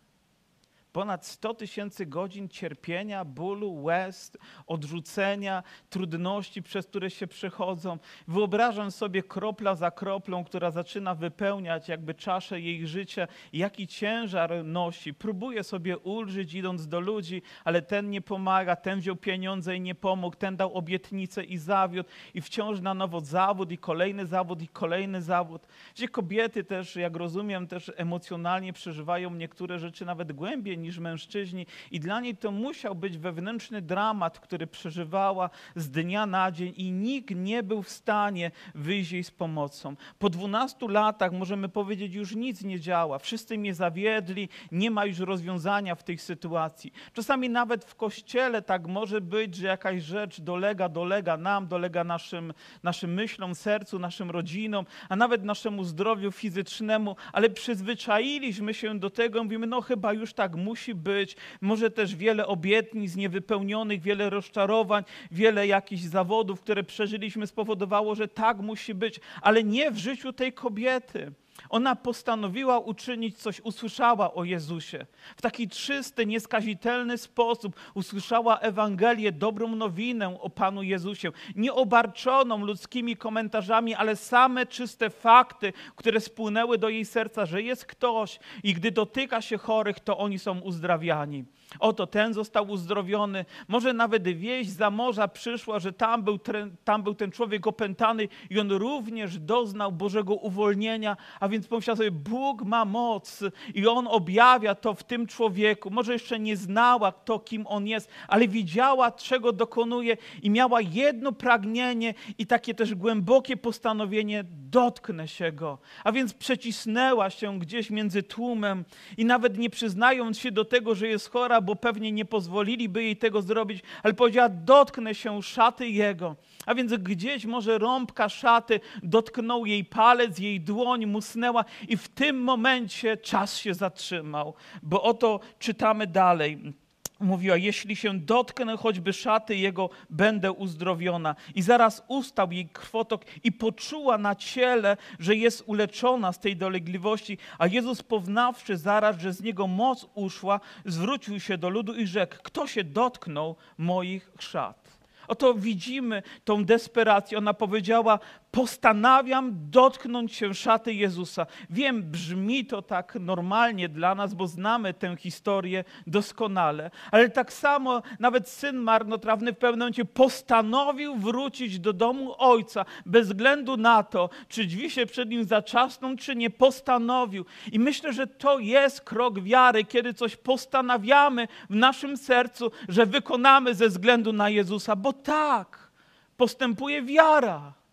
Ponad 0.96 1.26
100 1.26 1.54
tysięcy 1.54 2.06
godzin 2.06 2.50
cierpienia, 2.50 3.26
bólu, 3.26 3.84
łez, 3.84 4.32
odrzucenia, 4.68 5.64
trudności, 5.90 6.64
przez 6.64 6.88
które 6.88 7.10
się 7.10 7.28
przechodzą. 7.28 7.98
Wyobrażam 8.28 8.92
sobie 8.92 9.24
kropla 9.24 9.76
za 9.76 9.92
kroplą, 9.92 10.44
która 10.44 10.72
zaczyna 10.72 11.16
wypełniać 11.16 11.90
jakby 11.90 12.14
czaszę 12.14 12.62
jej 12.62 12.88
życia, 12.88 13.28
jaki 13.54 13.88
ciężar 13.88 14.66
nosi. 14.66 15.14
Próbuje 15.14 15.64
sobie 15.64 15.98
ulżyć, 15.98 16.54
idąc 16.54 16.88
do 16.88 17.00
ludzi, 17.00 17.42
ale 17.64 17.82
ten 17.82 18.10
nie 18.10 18.22
pomaga, 18.22 18.76
ten 18.76 19.00
wziął 19.00 19.16
pieniądze 19.16 19.76
i 19.76 19.82
nie 19.82 19.96
pomógł, 19.96 20.36
ten 20.36 20.58
dał 20.58 20.74
obietnicę 20.74 21.44
i 21.44 21.58
zawiódł, 21.58 22.10
i 22.34 22.42
wciąż 22.42 22.82
na 22.82 22.94
nowo 22.94 23.22
zawód, 23.22 23.72
i 23.72 23.78
kolejny 23.78 24.26
zawód, 24.26 24.62
i 24.62 24.68
kolejny 24.68 25.22
zawód. 25.22 25.68
Gdzie 25.96 26.08
kobiety 26.08 26.64
też, 26.64 26.96
jak 26.96 27.16
rozumiem, 27.16 27.68
też 27.68 27.92
emocjonalnie 27.96 28.74
przeżywają 28.74 29.34
niektóre 29.34 29.80
rzeczy 29.80 30.06
nawet 30.06 30.34
głębiej 30.34 30.85
niż 30.86 31.00
mężczyźni 31.00 31.66
i 31.92 32.00
dla 32.00 32.20
niej 32.20 32.38
to 32.38 32.52
musiał 32.52 32.96
być 32.96 33.18
wewnętrzny 33.18 33.82
dramat, 33.82 34.40
który 34.40 34.68
przeżywała 34.68 35.50
z 35.76 35.90
dnia 35.90 36.26
na 36.26 36.52
dzień 36.52 36.74
i 36.78 36.92
nikt 36.92 37.36
nie 37.36 37.64
był 37.64 37.84
w 37.84 37.90
stanie 37.90 38.52
wyjść 38.76 39.12
jej 39.12 39.24
z 39.24 39.32
pomocą. 39.32 39.96
Po 40.20 40.30
12 40.30 40.88
latach 40.88 41.32
możemy 41.32 41.70
powiedzieć, 41.70 42.14
już 42.14 42.36
nic 42.36 42.64
nie 42.64 42.80
działa, 42.80 43.20
wszyscy 43.20 43.58
mnie 43.58 43.74
zawiedli, 43.74 44.50
nie 44.72 44.92
ma 44.92 45.06
już 45.06 45.20
rozwiązania 45.20 45.96
w 45.96 46.04
tej 46.04 46.18
sytuacji. 46.18 46.94
Czasami 47.14 47.50
nawet 47.50 47.86
w 47.86 47.96
kościele 47.96 48.62
tak 48.62 48.88
może 48.88 49.22
być, 49.22 49.56
że 49.56 49.68
jakaś 49.68 50.04
rzecz 50.04 50.42
dolega, 50.42 50.90
dolega 50.90 51.38
nam, 51.38 51.68
dolega 51.68 52.04
naszym, 52.04 52.54
naszym 52.84 53.14
myślom, 53.14 53.56
sercu, 53.56 54.00
naszym 54.00 54.32
rodzinom, 54.32 54.86
a 55.10 55.16
nawet 55.16 55.44
naszemu 55.44 55.84
zdrowiu 55.84 56.32
fizycznemu, 56.32 57.16
ale 57.34 57.50
przyzwyczailiśmy 57.50 58.74
się 58.74 59.00
do 59.00 59.10
tego, 59.10 59.44
mówimy, 59.44 59.68
no 59.68 59.82
chyba 59.82 60.14
już 60.14 60.34
tak 60.34 60.56
musi 60.56 60.75
musi 60.76 60.96
być, 60.96 61.36
może 61.62 61.92
też 61.92 62.16
wiele 62.16 62.48
obietnic 62.48 63.16
niewypełnionych, 63.16 64.02
wiele 64.02 64.30
rozczarowań, 64.30 65.04
wiele 65.32 65.68
jakichś 65.68 66.02
zawodów, 66.02 66.62
które 66.62 66.84
przeżyliśmy, 66.84 67.48
spowodowało, 67.48 68.16
że 68.16 68.28
tak 68.28 68.58
musi 68.58 68.94
być, 68.94 69.20
ale 69.42 69.64
nie 69.64 69.92
w 69.92 69.98
życiu 69.98 70.34
tej 70.34 70.54
kobiety. 70.54 71.32
Ona 71.70 71.96
postanowiła 71.96 72.80
uczynić 72.80 73.38
coś, 73.38 73.62
usłyszała 73.62 74.34
o 74.34 74.44
Jezusie. 74.44 75.06
W 75.38 75.42
taki 75.42 75.70
czysty, 75.70 76.26
nieskazitelny 76.26 77.18
sposób 77.18 77.76
usłyszała 77.94 78.60
Ewangelię, 78.60 79.32
dobrą 79.32 79.76
nowinę 79.76 80.42
o 80.42 80.50
Panu 80.50 80.84
Jezusie. 80.84 81.32
Nie 81.56 81.74
obarczoną 81.74 82.66
ludzkimi 82.66 83.18
komentarzami, 83.18 83.96
ale 83.96 84.16
same 84.16 84.66
czyste 84.66 85.10
fakty, 85.10 85.74
które 85.96 86.22
spłynęły 86.22 86.78
do 86.78 86.90
jej 86.90 87.06
serca, 87.06 87.46
że 87.46 87.62
jest 87.62 87.86
ktoś 87.86 88.40
i 88.64 88.74
gdy 88.74 88.92
dotyka 88.92 89.42
się 89.42 89.58
chorych, 89.58 90.00
to 90.00 90.18
oni 90.18 90.40
są 90.40 90.60
uzdrawiani. 90.60 91.46
Oto 91.80 92.08
ten 92.08 92.34
został 92.34 92.70
uzdrowiony. 92.70 93.46
Może 93.68 93.94
nawet 93.94 94.24
wieść 94.24 94.70
za 94.70 94.90
morza 94.90 95.28
przyszła, 95.28 95.80
że 95.80 95.94
tam 95.94 96.24
był, 96.24 96.40
tam 96.84 97.04
był 97.04 97.16
ten 97.16 97.32
człowiek 97.32 97.68
opętany 97.68 98.28
i 98.50 98.60
on 98.60 98.72
również 98.72 99.40
doznał 99.40 99.92
Bożego 99.92 100.34
uwolnienia. 100.34 101.18
A 101.40 101.50
więc 101.50 101.68
pomyślała 101.68 101.98
sobie, 101.98 102.12
Bóg 102.12 102.64
ma 102.64 102.86
moc 102.86 103.44
i 103.74 103.88
on 103.88 104.08
objawia 104.08 104.76
to 104.76 104.94
w 104.94 105.04
tym 105.04 105.28
człowieku. 105.28 105.90
Może 105.90 106.14
jeszcze 106.14 106.40
nie 106.40 106.58
znała 106.58 107.12
to, 107.12 107.40
kim 107.40 107.68
on 107.68 107.88
jest, 107.88 108.10
ale 108.28 108.48
widziała, 108.48 109.12
czego 109.12 109.52
dokonuje 109.52 110.18
i 110.44 110.50
miała 110.50 110.82
jedno 110.82 111.32
pragnienie 111.32 112.14
i 112.38 112.48
takie 112.48 112.74
też 112.74 112.96
głębokie 112.96 113.58
postanowienie, 113.58 114.44
dotknę 114.50 115.28
się 115.28 115.52
go. 115.52 115.78
A 116.04 116.12
więc 116.12 116.34
przecisnęła 116.34 117.30
się 117.30 117.60
gdzieś 117.60 117.90
między 117.90 118.24
tłumem 118.24 118.86
i 119.18 119.26
nawet 119.26 119.58
nie 119.58 119.70
przyznając 119.70 120.40
się 120.40 120.52
do 120.52 120.66
tego, 120.66 120.96
że 120.96 121.08
jest 121.08 121.30
chora, 121.30 121.62
bo 121.66 121.76
pewnie 121.76 122.12
nie 122.12 122.26
pozwoliliby 122.26 123.04
jej 123.04 123.18
tego 123.18 123.42
zrobić, 123.42 123.84
ale 124.04 124.14
powiedziała: 124.14 124.50
Dotknę 124.50 125.16
się 125.16 125.44
szaty 125.44 125.90
jego. 125.90 126.36
A 126.66 126.76
więc 126.76 126.94
gdzieś 126.94 127.46
może 127.46 127.78
rąbka 127.78 128.30
szaty 128.30 128.80
dotknął 129.04 129.66
jej 129.66 129.86
palec, 129.86 130.40
jej 130.40 130.62
dłoń 130.62 131.06
musnęła, 131.06 131.66
i 131.88 131.98
w 131.98 132.08
tym 132.08 132.44
momencie 132.44 133.18
czas 133.18 133.58
się 133.58 133.74
zatrzymał, 133.74 134.54
bo 134.84 135.04
oto 135.04 135.40
czytamy 135.60 136.08
dalej 136.08 136.74
mówiła, 137.20 137.58
jeśli 137.58 137.96
się 137.96 138.20
dotknę 138.20 138.78
choćby 138.78 139.14
szaty 139.14 139.56
jego, 139.56 139.90
będę 140.10 140.52
uzdrowiona. 140.52 141.36
I 141.56 141.62
zaraz 141.62 142.04
ustał 142.08 142.52
jej 142.52 142.70
krwotok 142.70 143.26
i 143.44 143.52
poczuła 143.52 144.18
na 144.18 144.36
ciele, 144.36 144.98
że 145.20 145.36
jest 145.36 145.64
uleczona 145.66 146.34
z 146.34 146.40
tej 146.40 146.58
dolegliwości. 146.58 147.38
A 147.58 147.68
Jezus 147.68 148.04
poznawszy 148.04 148.78
zaraz, 148.78 149.20
że 149.20 149.34
z 149.34 149.42
niego 149.42 149.68
moc 149.68 150.08
uszła, 150.14 150.60
zwrócił 150.86 151.40
się 151.40 151.58
do 151.58 151.70
ludu 151.70 151.94
i 151.94 152.08
rzekł, 152.08 152.36
kto 152.44 152.68
się 152.68 152.84
dotknął 152.84 153.56
moich 153.78 154.32
szat? 154.40 154.86
Oto 155.28 155.54
widzimy 155.54 156.24
tą 156.44 156.66
desperację. 156.66 157.38
Ona 157.38 157.54
powiedziała: 157.54 158.20
postanawiam 158.56 159.52
dotknąć 159.70 160.34
się 160.34 160.54
szaty 160.54 160.94
Jezusa. 160.94 161.46
Wiem, 161.70 162.04
brzmi 162.04 162.66
to 162.66 162.82
tak 162.82 163.18
normalnie 163.20 163.90
dla 163.90 164.16
nas, 164.16 164.34
bo 164.34 164.48
znamy 164.48 164.94
tę 164.94 165.16
historię 165.18 165.84
doskonale, 166.08 166.92
ale 167.12 167.30
tak 167.30 167.54
samo 167.54 168.02
nawet 168.20 168.50
syn 168.50 168.78
marnotrawny 168.78 169.54
w 169.54 169.58
pewnym 169.58 169.80
momencie 169.80 170.06
postanowił 170.06 171.16
wrócić 171.16 171.80
do 171.80 171.94
domu 171.94 172.36
ojca, 172.38 172.86
bez 173.06 173.28
względu 173.28 173.78
na 173.78 174.04
to, 174.04 174.30
czy 174.48 174.66
drzwi 174.66 174.90
się 174.90 175.06
przed 175.06 175.30
nim 175.30 175.44
zaczasną, 175.44 176.16
czy 176.16 176.36
nie 176.36 176.50
postanowił. 176.50 177.46
I 177.72 177.80
myślę, 177.80 178.14
że 178.14 178.28
to 178.28 178.60
jest 178.60 179.02
krok 179.02 179.40
wiary, 179.40 179.84
kiedy 179.84 180.14
coś 180.14 180.36
postanawiamy 180.36 181.48
w 181.70 181.76
naszym 181.76 182.18
sercu, 182.18 182.72
że 182.90 183.06
wykonamy 183.06 183.76
ze 183.76 183.88
względu 183.90 184.34
na 184.34 184.50
Jezusa, 184.50 184.96
bo 184.96 185.14
tak 185.14 185.92
postępuje 186.38 187.02
wiara. 187.02 187.85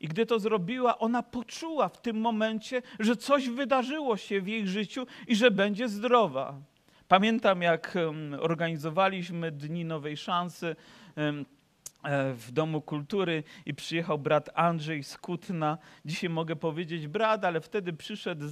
I 0.00 0.08
gdy 0.08 0.26
to 0.26 0.38
zrobiła, 0.38 0.98
ona 0.98 1.22
poczuła 1.22 1.88
w 1.88 2.00
tym 2.00 2.20
momencie, 2.20 2.82
że 3.00 3.16
coś 3.16 3.48
wydarzyło 3.48 4.16
się 4.16 4.40
w 4.40 4.48
jej 4.48 4.66
życiu 4.66 5.06
i 5.28 5.36
że 5.36 5.50
będzie 5.50 5.88
zdrowa. 5.88 6.54
Pamiętam, 7.08 7.62
jak 7.62 7.94
organizowaliśmy 8.40 9.52
Dni 9.52 9.84
Nowej 9.84 10.16
Szansy 10.16 10.76
w 12.34 12.52
Domu 12.52 12.80
Kultury 12.80 13.42
i 13.66 13.74
przyjechał 13.74 14.18
brat 14.18 14.50
Andrzej 14.54 15.02
z 15.02 15.18
Kutna. 15.18 15.78
Dzisiaj 16.04 16.30
mogę 16.30 16.56
powiedzieć 16.56 17.06
brat, 17.08 17.44
ale 17.44 17.60
wtedy 17.60 17.92
przyszedł 17.92 18.44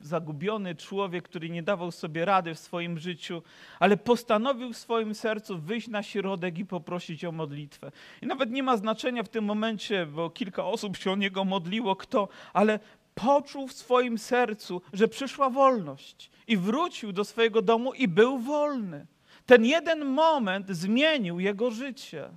zagubiony 0.00 0.74
człowiek, 0.74 1.24
który 1.24 1.50
nie 1.50 1.62
dawał 1.62 1.90
sobie 1.90 2.24
rady 2.24 2.54
w 2.54 2.58
swoim 2.58 2.98
życiu, 2.98 3.42
ale 3.80 3.96
postanowił 3.96 4.72
w 4.72 4.76
swoim 4.76 5.14
sercu 5.14 5.58
wyjść 5.58 5.88
na 5.88 6.02
środek 6.02 6.58
i 6.58 6.66
poprosić 6.66 7.24
o 7.24 7.32
modlitwę. 7.32 7.92
I 8.22 8.26
nawet 8.26 8.50
nie 8.50 8.62
ma 8.62 8.76
znaczenia 8.76 9.22
w 9.22 9.28
tym 9.28 9.44
momencie, 9.44 10.06
bo 10.06 10.30
kilka 10.30 10.64
osób 10.64 10.96
się 10.96 11.12
o 11.12 11.16
niego 11.16 11.44
modliło, 11.44 11.96
kto, 11.96 12.28
ale 12.52 12.78
poczuł 13.14 13.68
w 13.68 13.72
swoim 13.72 14.18
sercu, 14.18 14.82
że 14.92 15.08
przyszła 15.08 15.50
wolność 15.50 16.30
i 16.46 16.56
wrócił 16.56 17.12
do 17.12 17.24
swojego 17.24 17.62
domu 17.62 17.94
i 17.94 18.08
był 18.08 18.38
wolny. 18.38 19.06
Ten 19.46 19.64
jeden 19.64 20.04
moment 20.04 20.68
zmienił 20.68 21.40
jego 21.40 21.70
życie. 21.70 22.30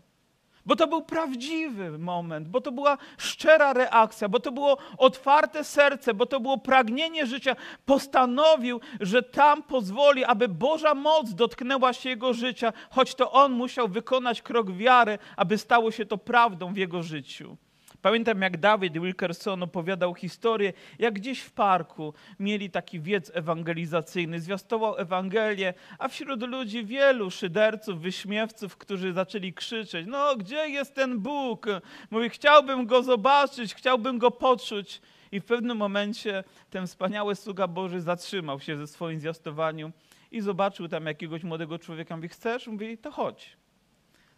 Bo 0.65 0.75
to 0.75 0.87
był 0.87 1.01
prawdziwy 1.01 1.97
moment, 1.97 2.47
bo 2.47 2.61
to 2.61 2.71
była 2.71 2.97
szczera 3.17 3.73
reakcja, 3.73 4.29
bo 4.29 4.39
to 4.39 4.51
było 4.51 4.77
otwarte 4.97 5.63
serce, 5.63 6.13
bo 6.13 6.25
to 6.25 6.39
było 6.39 6.57
pragnienie 6.57 7.25
życia. 7.25 7.55
Postanowił, 7.85 8.79
że 8.99 9.23
tam 9.23 9.63
pozwoli, 9.63 10.25
aby 10.25 10.47
Boża 10.47 10.95
moc 10.95 11.33
dotknęła 11.33 11.93
się 11.93 12.09
jego 12.09 12.33
życia, 12.33 12.73
choć 12.89 13.15
to 13.15 13.31
on 13.31 13.51
musiał 13.51 13.87
wykonać 13.87 14.41
krok 14.41 14.71
wiary, 14.71 15.17
aby 15.37 15.57
stało 15.57 15.91
się 15.91 16.05
to 16.05 16.17
prawdą 16.17 16.73
w 16.73 16.77
jego 16.77 17.03
życiu. 17.03 17.57
Pamiętam, 18.03 18.41
jak 18.41 18.57
Dawid 18.57 18.93
Wilkerson 18.93 19.63
opowiadał 19.63 20.15
historię, 20.15 20.73
jak 20.99 21.13
gdzieś 21.13 21.39
w 21.39 21.51
parku 21.51 22.13
mieli 22.39 22.69
taki 22.69 22.99
wiec 22.99 23.31
ewangelizacyjny, 23.33 24.39
zwiastował 24.39 24.97
Ewangelię, 24.97 25.73
a 25.99 26.07
wśród 26.07 26.41
ludzi 26.41 26.85
wielu 26.85 27.31
szyderców, 27.31 28.01
wyśmiewców, 28.01 28.77
którzy 28.77 29.13
zaczęli 29.13 29.53
krzyczeć: 29.53 30.07
No, 30.07 30.35
gdzie 30.35 30.69
jest 30.69 30.95
ten 30.95 31.19
Bóg? 31.19 31.65
Mówi: 32.11 32.29
Chciałbym 32.29 32.85
go 32.85 33.03
zobaczyć, 33.03 33.75
chciałbym 33.75 34.17
go 34.17 34.31
poczuć. 34.31 35.01
I 35.31 35.39
w 35.39 35.45
pewnym 35.45 35.77
momencie 35.77 36.43
ten 36.69 36.87
wspaniały 36.87 37.35
sługa 37.35 37.67
Boży 37.67 38.01
zatrzymał 38.01 38.59
się 38.59 38.77
ze 38.77 38.87
swoim 38.87 39.19
zwiastowaniu 39.19 39.91
i 40.31 40.41
zobaczył 40.41 40.87
tam 40.87 41.05
jakiegoś 41.05 41.43
młodego 41.43 41.79
człowieka. 41.79 42.15
Mówi: 42.15 42.29
Chcesz? 42.29 42.67
Mówi: 42.67 42.97
To 42.97 43.11
chodź. 43.11 43.62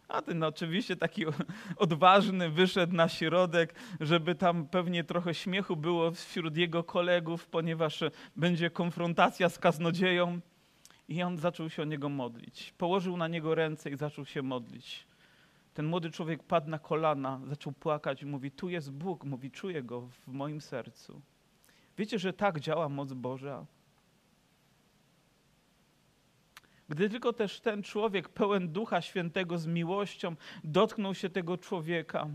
A 0.08 0.22
ten 0.22 0.42
oczywiście 0.42 0.96
taki 0.96 1.24
odważny 1.76 2.50
wyszedł 2.50 2.94
na 2.94 3.08
środek, 3.08 3.74
żeby 4.00 4.34
tam 4.34 4.66
pewnie 4.66 5.04
trochę 5.04 5.34
śmiechu 5.34 5.76
było 5.76 6.10
wśród 6.10 6.56
jego 6.56 6.84
kolegów, 6.84 7.46
ponieważ 7.46 8.04
będzie 8.36 8.70
konfrontacja 8.70 9.48
z 9.48 9.58
kaznodzieją. 9.58 10.40
I 11.08 11.22
on 11.22 11.38
zaczął 11.38 11.70
się 11.70 11.82
o 11.82 11.84
niego 11.84 12.08
modlić. 12.08 12.74
Położył 12.78 13.16
na 13.16 13.28
niego 13.28 13.54
ręce 13.54 13.90
i 13.90 13.96
zaczął 13.96 14.24
się 14.24 14.42
modlić. 14.42 15.06
Ten 15.74 15.86
młody 15.86 16.10
człowiek 16.10 16.42
padł 16.42 16.70
na 16.70 16.78
kolana, 16.78 17.40
zaczął 17.44 17.72
płakać 17.72 18.22
i 18.22 18.26
mówi: 18.26 18.50
Tu 18.50 18.68
jest 18.68 18.92
Bóg, 18.92 19.24
mówi, 19.24 19.50
czuję 19.50 19.82
go 19.82 20.00
w 20.00 20.26
moim 20.26 20.60
sercu. 20.60 21.20
Wiecie, 21.98 22.18
że 22.18 22.32
tak 22.32 22.60
działa 22.60 22.88
moc 22.88 23.12
Boża? 23.12 23.66
Gdy 26.88 27.10
tylko 27.10 27.32
też 27.32 27.60
ten 27.60 27.82
człowiek 27.82 28.28
pełen 28.28 28.68
Ducha 28.68 29.00
Świętego 29.00 29.58
z 29.58 29.66
miłością 29.66 30.36
dotknął 30.64 31.14
się 31.14 31.30
tego 31.30 31.58
człowieka, 31.58 32.28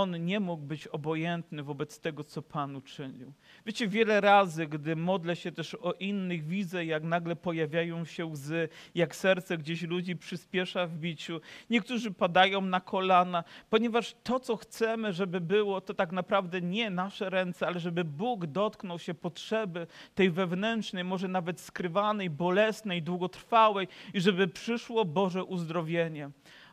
on 0.00 0.24
nie 0.24 0.40
mógł 0.40 0.62
być 0.62 0.86
obojętny 0.86 1.62
wobec 1.62 2.00
tego, 2.00 2.24
co 2.24 2.42
Pan 2.42 2.76
uczynił. 2.76 3.32
Wiecie, 3.66 3.88
wiele 3.88 4.20
razy, 4.20 4.66
gdy 4.66 4.96
modlę 4.96 5.36
się 5.36 5.52
też 5.52 5.74
o 5.74 5.92
innych, 5.92 6.46
widzę, 6.46 6.84
jak 6.84 7.02
nagle 7.02 7.36
pojawiają 7.36 8.04
się 8.04 8.26
łzy, 8.26 8.68
jak 8.94 9.16
serce 9.16 9.58
gdzieś 9.58 9.82
ludzi 9.82 10.16
przyspiesza 10.16 10.86
w 10.86 10.98
biciu. 10.98 11.40
Niektórzy 11.70 12.10
padają 12.10 12.60
na 12.60 12.80
kolana, 12.80 13.44
ponieważ 13.70 14.16
to, 14.22 14.40
co 14.40 14.56
chcemy, 14.56 15.12
żeby 15.12 15.40
było, 15.40 15.80
to 15.80 15.94
tak 15.94 16.12
naprawdę 16.12 16.60
nie 16.60 16.90
nasze 16.90 17.30
ręce, 17.30 17.66
ale 17.66 17.80
żeby 17.80 18.04
Bóg 18.04 18.46
dotknął 18.46 18.98
się 18.98 19.14
potrzeby 19.14 19.86
tej 20.14 20.30
wewnętrznej, 20.30 21.04
może 21.04 21.28
nawet 21.28 21.60
skrywanej, 21.60 22.30
bolesnej, 22.30 23.02
długotrwałej 23.02 23.88
i 24.14 24.20
żeby 24.20 24.48
przyszło 24.48 25.04
Boże 25.04 25.44
uzdrowienie. 25.44 26.30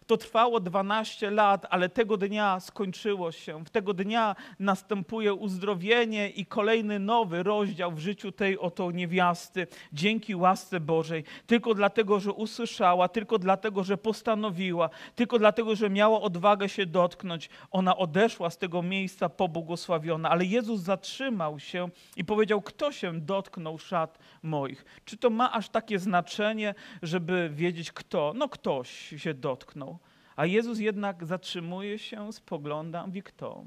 To 0.08 0.18
trwało 0.18 0.60
12 0.60 1.32
lat, 1.32 1.66
ale 1.70 1.90
tego 1.90 2.18
dnia 2.18 2.60
skończyło 2.60 3.32
się. 3.32 3.66
W 3.66 3.70
tego 3.70 3.94
dnia 3.94 4.36
następuje 4.60 5.34
uzdrowienie 5.34 6.30
i 6.30 6.46
kolejny 6.46 7.00
nowy 7.00 7.44
rozdział 7.44 7.92
w 7.92 8.00
życiu 8.00 8.32
tej 8.32 8.60
oto 8.60 8.92
niewiasty, 8.92 9.68
dzięki 9.94 10.36
łasce 10.36 10.80
Bożej. 10.80 11.24
Tylko 11.48 11.74
dlatego, 11.74 12.20
że 12.20 12.32
usłyszała, 12.32 13.08
tylko 13.08 13.40
dlatego, 13.40 13.84
że 13.84 13.98
postanowiła, 13.98 14.90
tylko 15.16 15.40
dlatego, 15.40 15.76
że 15.76 15.90
miała 15.90 16.22
odwagę 16.22 16.70
się 16.70 16.86
dotknąć. 16.86 17.50
Ona 17.72 17.98
odeszła 17.98 18.50
z 18.50 18.58
tego 18.58 18.82
miejsca 18.82 19.30
pobłogosławiona, 19.30 20.30
ale 20.30 20.46
Jezus 20.46 20.82
zatrzymał 20.82 21.60
się 21.60 21.90
i 22.16 22.26
powiedział: 22.26 22.62
Kto 22.62 22.92
się 22.92 23.22
dotknął 23.22 23.78
szat 23.78 24.20
moich? 24.44 24.86
Czy 25.06 25.18
to 25.18 25.30
ma 25.30 25.52
aż 25.52 25.70
takie 25.70 26.00
znaczenie, 26.00 26.76
żeby 27.02 27.50
wiedzieć 27.54 27.92
kto? 27.92 28.34
No 28.36 28.50
ktoś 28.50 28.90
się 29.18 29.34
dotknął. 29.34 29.97
A 30.38 30.46
Jezus 30.46 30.80
jednak 30.80 31.26
zatrzymuje 31.26 32.00
się, 32.00 32.34
spogląda, 32.34 33.08
mówi 33.08 33.24
kto? 33.24 33.66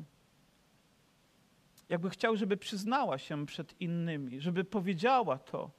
Jakby 1.88 2.10
chciał, 2.10 2.36
żeby 2.36 2.56
przyznała 2.56 3.18
się 3.18 3.46
przed 3.46 3.80
innymi, 3.80 4.40
żeby 4.40 4.64
powiedziała 4.64 5.38
to. 5.38 5.70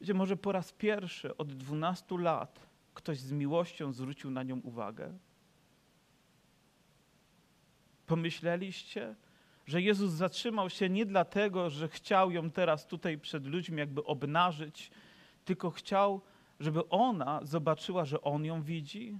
Wiecie, 0.00 0.14
może 0.14 0.36
po 0.36 0.52
raz 0.52 0.72
pierwszy 0.72 1.36
od 1.36 1.52
12 1.52 2.18
lat 2.18 2.60
ktoś 2.94 3.18
z 3.18 3.32
miłością 3.32 3.92
zwrócił 3.92 4.30
na 4.30 4.42
nią 4.42 4.60
uwagę. 4.60 5.18
Pomyśleliście, 8.06 9.14
że 9.66 9.82
Jezus 9.82 10.10
zatrzymał 10.10 10.70
się 10.70 10.88
nie 10.88 11.06
dlatego, 11.06 11.70
że 11.70 11.88
chciał 11.88 12.30
ją 12.30 12.50
teraz 12.50 12.86
tutaj 12.86 13.18
przed 13.18 13.46
ludźmi 13.46 13.78
jakby 13.78 14.04
obnażyć, 14.04 14.90
tylko 15.44 15.70
chciał, 15.70 16.20
żeby 16.60 16.88
ona 16.88 17.40
zobaczyła, 17.42 18.04
że 18.04 18.20
On 18.20 18.44
ją 18.44 18.62
widzi, 18.62 19.18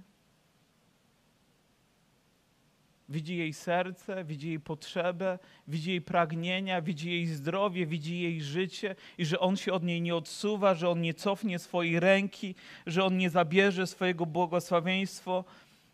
widzi 3.09 3.37
jej 3.37 3.53
serce, 3.53 4.25
widzi 4.25 4.47
jej 4.47 4.59
potrzebę, 4.59 5.39
widzi 5.67 5.89
jej 5.89 6.01
pragnienia, 6.01 6.81
widzi 6.81 7.11
jej 7.11 7.27
zdrowie, 7.27 7.85
widzi 7.85 8.19
jej 8.19 8.41
życie 8.41 8.95
i 9.17 9.25
że 9.25 9.39
on 9.39 9.57
się 9.57 9.73
od 9.73 9.83
niej 9.83 10.01
nie 10.01 10.15
odsuwa, 10.15 10.75
że 10.75 10.89
on 10.89 11.01
nie 11.01 11.13
cofnie 11.13 11.59
swojej 11.59 11.99
ręki, 11.99 12.55
że 12.85 13.03
on 13.03 13.17
nie 13.17 13.29
zabierze 13.29 13.87
swojego 13.87 14.25
błogosławieństwa. 14.25 15.43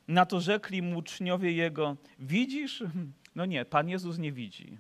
Na 0.08 0.25
to 0.25 0.41
rzekli 0.41 0.82
mu 0.82 0.97
uczniowie 0.97 1.51
jego: 1.51 1.97
Widzisz? 2.19 2.84
No 3.36 3.45
nie, 3.45 3.65
Pan 3.65 3.89
Jezus 3.89 4.17
nie 4.17 4.32
widzi. 4.32 4.78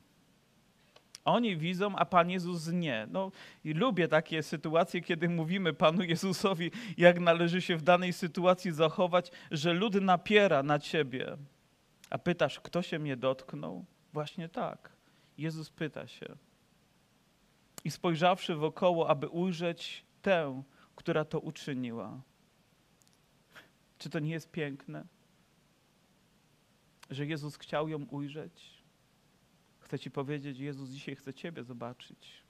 Oni 1.25 1.57
widzą, 1.57 1.95
a 1.95 2.05
Pan 2.05 2.29
Jezus 2.29 2.67
nie. 2.67 3.07
No 3.11 3.31
lubię 3.65 4.07
takie 4.07 4.43
sytuacje, 4.43 5.01
kiedy 5.01 5.29
mówimy 5.29 5.73
Panu 5.73 6.03
Jezusowi, 6.03 6.71
jak 6.97 7.19
należy 7.19 7.61
się 7.61 7.77
w 7.77 7.81
danej 7.81 8.13
sytuacji 8.13 8.71
zachować, 8.71 9.31
że 9.51 9.73
lud 9.73 9.95
napiera 9.95 10.63
na 10.63 10.79
ciebie. 10.79 11.37
A 12.15 12.17
pytasz, 12.17 12.59
kto 12.59 12.81
się 12.81 12.99
mnie 12.99 13.17
dotknął? 13.17 13.85
Właśnie 14.13 14.49
tak. 14.49 14.91
Jezus 15.37 15.69
pyta 15.69 16.07
się. 16.07 16.35
I 17.83 17.91
spojrzawszy 17.91 18.55
wokoło, 18.55 19.09
aby 19.09 19.27
ujrzeć 19.27 20.05
tę, 20.21 20.63
która 20.95 21.25
to 21.25 21.39
uczyniła. 21.39 22.21
Czy 23.97 24.09
to 24.09 24.19
nie 24.19 24.31
jest 24.31 24.51
piękne? 24.51 25.05
Że 27.09 27.25
Jezus 27.25 27.57
chciał 27.57 27.89
ją 27.89 28.05
ujrzeć? 28.05 28.83
Chcę 29.79 29.99
Ci 29.99 30.11
powiedzieć, 30.11 30.59
Jezus 30.59 30.89
dzisiaj 30.89 31.15
chce 31.15 31.33
Ciebie 31.33 31.63
zobaczyć. 31.63 32.43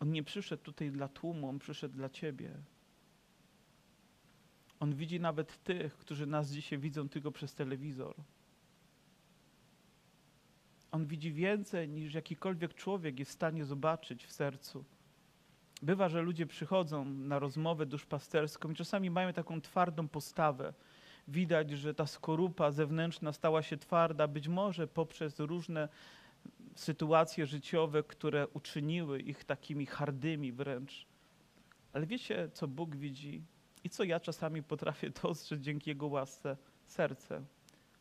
On 0.00 0.12
nie 0.12 0.22
przyszedł 0.22 0.62
tutaj 0.62 0.90
dla 0.90 1.08
tłumu, 1.08 1.48
on 1.48 1.58
przyszedł 1.58 1.94
dla 1.94 2.08
Ciebie. 2.08 2.62
On 4.80 4.94
widzi 4.94 5.20
nawet 5.20 5.62
tych, 5.62 5.96
którzy 5.96 6.26
nas 6.26 6.50
dzisiaj 6.50 6.78
widzą 6.78 7.08
tylko 7.08 7.32
przez 7.32 7.54
telewizor. 7.54 8.14
On 10.90 11.06
widzi 11.06 11.32
więcej 11.32 11.88
niż 11.88 12.14
jakikolwiek 12.14 12.74
człowiek 12.74 13.18
jest 13.18 13.30
w 13.30 13.34
stanie 13.34 13.64
zobaczyć 13.64 14.26
w 14.26 14.32
sercu. 14.32 14.84
Bywa, 15.82 16.08
że 16.08 16.22
ludzie 16.22 16.46
przychodzą 16.46 17.04
na 17.04 17.38
rozmowę 17.38 17.86
duszpasterską 17.86 18.70
i 18.70 18.74
czasami 18.74 19.10
mają 19.10 19.32
taką 19.32 19.60
twardą 19.60 20.08
postawę. 20.08 20.74
Widać, 21.28 21.70
że 21.70 21.94
ta 21.94 22.06
skorupa 22.06 22.70
zewnętrzna 22.70 23.32
stała 23.32 23.62
się 23.62 23.76
twarda, 23.76 24.28
być 24.28 24.48
może 24.48 24.86
poprzez 24.86 25.40
różne 25.40 25.88
sytuacje 26.74 27.46
życiowe, 27.46 28.02
które 28.02 28.48
uczyniły 28.48 29.20
ich 29.20 29.44
takimi 29.44 29.86
hardymi 29.86 30.52
wręcz. 30.52 31.06
Ale 31.92 32.06
wiecie, 32.06 32.50
co 32.52 32.68
Bóg 32.68 32.96
widzi? 32.96 33.42
I 33.88 33.90
co 33.90 34.04
ja 34.04 34.20
czasami 34.20 34.62
potrafię 34.62 35.10
dostrzec 35.22 35.60
dzięki 35.60 35.90
Jego 35.90 36.06
łasce? 36.06 36.56
Serce, 36.86 37.42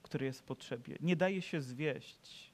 które 0.02 0.26
jest 0.26 0.40
w 0.40 0.44
potrzebie. 0.44 0.98
Nie 1.02 1.16
daje 1.16 1.42
się 1.42 1.62
zwieść 1.62 2.52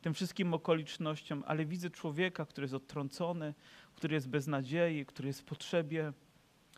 tym 0.00 0.14
wszystkim 0.14 0.54
okolicznościom, 0.54 1.44
ale 1.46 1.66
widzę 1.66 1.90
człowieka, 1.90 2.46
który 2.46 2.64
jest 2.64 2.74
odtrącony, 2.74 3.54
który 3.94 4.14
jest 4.14 4.28
bez 4.28 4.46
nadziei, 4.46 5.06
który 5.06 5.26
jest 5.28 5.40
w 5.40 5.44
potrzebie. 5.44 6.12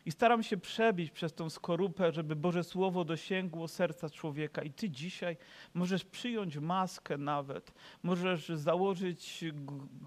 I 0.09 0.11
staram 0.11 0.43
się 0.43 0.57
przebić 0.57 1.11
przez 1.11 1.33
tą 1.33 1.49
skorupę, 1.49 2.11
żeby 2.11 2.35
Boże 2.35 2.63
Słowo 2.63 3.05
dosięgło 3.05 3.67
serca 3.67 4.09
człowieka. 4.09 4.61
I 4.61 4.71
Ty 4.71 4.89
dzisiaj 4.89 5.37
możesz 5.73 6.05
przyjąć 6.05 6.57
maskę 6.57 7.17
nawet, 7.17 7.73
możesz 8.03 8.49
założyć 8.49 9.45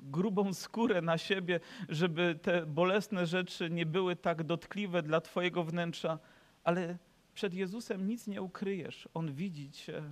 grubą 0.03 0.55
skórę 0.55 1.03
na 1.03 1.19
siebie, 1.19 1.61
żeby 1.89 2.39
te 2.43 2.67
bolesne 2.67 3.27
rzeczy 3.27 3.71
nie 3.71 3.87
były 3.87 4.17
tak 4.17 4.43
dotkliwe 4.43 5.03
dla 5.03 5.21
Twojego 5.21 5.65
wnętrza, 5.65 6.19
ale 6.65 6.99
przed 7.35 7.55
Jezusem 7.55 8.07
nic 8.07 8.27
nie 8.27 8.43
ukryjesz. 8.43 9.09
On 9.15 9.33
widzi 9.33 9.71
Cię. 9.71 10.03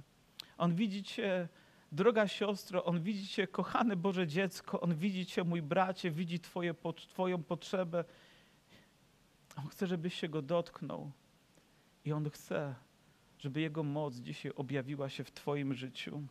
On 0.59 0.75
widzi 0.75 1.03
Cię, 1.03 1.49
droga 1.93 2.29
siostro, 2.29 2.85
On 2.85 3.03
widzi 3.03 3.29
Cię, 3.29 3.47
kochane 3.47 3.97
Boże 3.97 4.27
dziecko, 4.27 4.81
On 4.81 4.95
widzi 4.95 5.27
Cię, 5.27 5.45
mój 5.45 5.63
bracie, 5.63 6.11
widzi 6.11 6.41
twoje, 6.41 6.75
Twoją 7.09 7.43
potrzebę. 7.43 8.05
On 9.63 9.69
chce, 9.69 9.87
żebyś 9.87 10.15
się 10.15 10.29
go 10.29 10.43
dotknął. 10.43 11.11
I 12.05 12.13
On 12.13 12.31
chce, 12.31 12.75
żeby 13.39 13.61
Jego 13.61 13.83
moc 13.83 14.17
dzisiaj 14.17 14.53
objawiła 14.57 15.09
się 15.09 15.25
w 15.25 15.31
Twoim 15.31 15.75
życiu. 15.75 16.23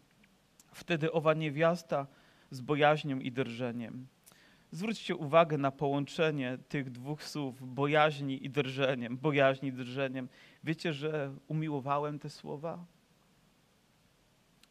Wtedy 0.74 1.12
owa 1.12 1.34
niewiasta 1.34 2.08
z 2.52 2.62
bojaźnią 2.62 3.20
i 3.20 3.32
drżeniem. 3.32 4.08
Zwróćcie 4.72 5.16
uwagę 5.16 5.58
na 5.58 5.72
połączenie 5.72 6.58
tych 6.70 6.92
dwóch 6.92 7.24
słów, 7.24 7.74
bojaźni 7.74 8.46
i 8.46 8.50
drżeniem, 8.50 9.18
bojaźni 9.18 9.70
i 9.70 9.74
drżeniem. 9.74 10.30
Wiecie, 10.64 10.94
że 10.94 11.36
umiłowałem 11.48 12.20
te 12.20 12.30
słowa? 12.30 12.86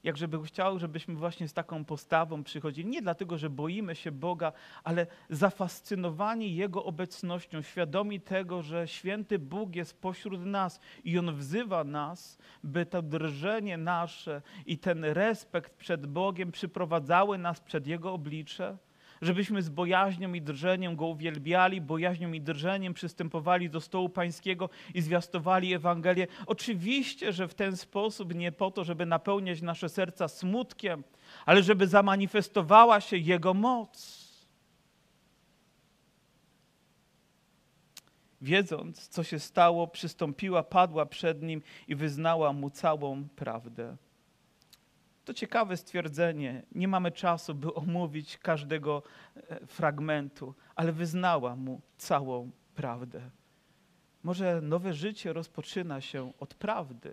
Jak 0.08 0.16
żeby 0.16 0.42
chciał, 0.42 0.78
żebyśmy 0.78 1.14
właśnie 1.14 1.48
z 1.48 1.52
taką 1.52 1.84
postawą 1.84 2.44
przychodzili, 2.44 2.88
nie 2.88 3.02
dlatego, 3.02 3.38
że 3.38 3.50
boimy 3.50 3.94
się 3.94 4.12
Boga, 4.12 4.52
ale 4.84 5.06
zafascynowani 5.30 6.56
Jego 6.56 6.84
obecnością, 6.84 7.62
świadomi 7.62 8.20
tego, 8.20 8.62
że 8.62 8.88
święty 8.88 9.38
Bóg 9.38 9.76
jest 9.76 10.00
pośród 10.00 10.44
nas 10.44 10.80
i 11.04 11.18
On 11.18 11.36
wzywa 11.36 11.84
nas, 11.84 12.38
by 12.64 12.86
to 12.86 13.02
drżenie 13.02 13.78
nasze 13.78 14.42
i 14.66 14.78
ten 14.78 15.04
respekt 15.04 15.74
przed 15.76 16.06
Bogiem 16.06 16.52
przyprowadzały 16.52 17.38
nas 17.38 17.60
przed 17.60 17.86
Jego 17.86 18.12
oblicze 18.12 18.78
żebyśmy 19.22 19.62
z 19.62 19.68
bojaźnią 19.68 20.32
i 20.32 20.42
drżeniem 20.42 20.96
Go 20.96 21.06
uwielbiali, 21.06 21.80
bojaźnią 21.80 22.32
i 22.32 22.40
drżeniem 22.40 22.94
przystępowali 22.94 23.70
do 23.70 23.80
stołu 23.80 24.08
Pańskiego 24.08 24.70
i 24.94 25.02
zwiastowali 25.02 25.74
Ewangelię. 25.74 26.26
Oczywiście, 26.46 27.32
że 27.32 27.48
w 27.48 27.54
ten 27.54 27.76
sposób 27.76 28.34
nie 28.34 28.52
po 28.52 28.70
to, 28.70 28.84
żeby 28.84 29.06
napełniać 29.06 29.62
nasze 29.62 29.88
serca 29.88 30.28
smutkiem, 30.28 31.04
ale 31.46 31.62
żeby 31.62 31.86
zamanifestowała 31.86 33.00
się 33.00 33.16
Jego 33.16 33.54
moc. 33.54 34.28
Wiedząc, 38.40 39.08
co 39.08 39.24
się 39.24 39.38
stało, 39.38 39.86
przystąpiła, 39.86 40.62
padła 40.62 41.06
przed 41.06 41.42
Nim 41.42 41.62
i 41.88 41.94
wyznała 41.94 42.52
Mu 42.52 42.70
całą 42.70 43.28
prawdę. 43.28 43.96
To 45.28 45.34
ciekawe 45.34 45.76
stwierdzenie. 45.76 46.62
Nie 46.72 46.88
mamy 46.88 47.12
czasu, 47.12 47.54
by 47.54 47.74
omówić 47.74 48.38
każdego 48.38 49.02
e, 49.36 49.66
fragmentu, 49.66 50.54
ale 50.74 50.92
wyznała 50.92 51.56
mu 51.56 51.80
całą 51.96 52.50
prawdę. 52.74 53.30
Może 54.22 54.60
nowe 54.60 54.94
życie 54.94 55.32
rozpoczyna 55.32 56.00
się 56.00 56.32
od 56.40 56.54
prawdy, 56.54 57.12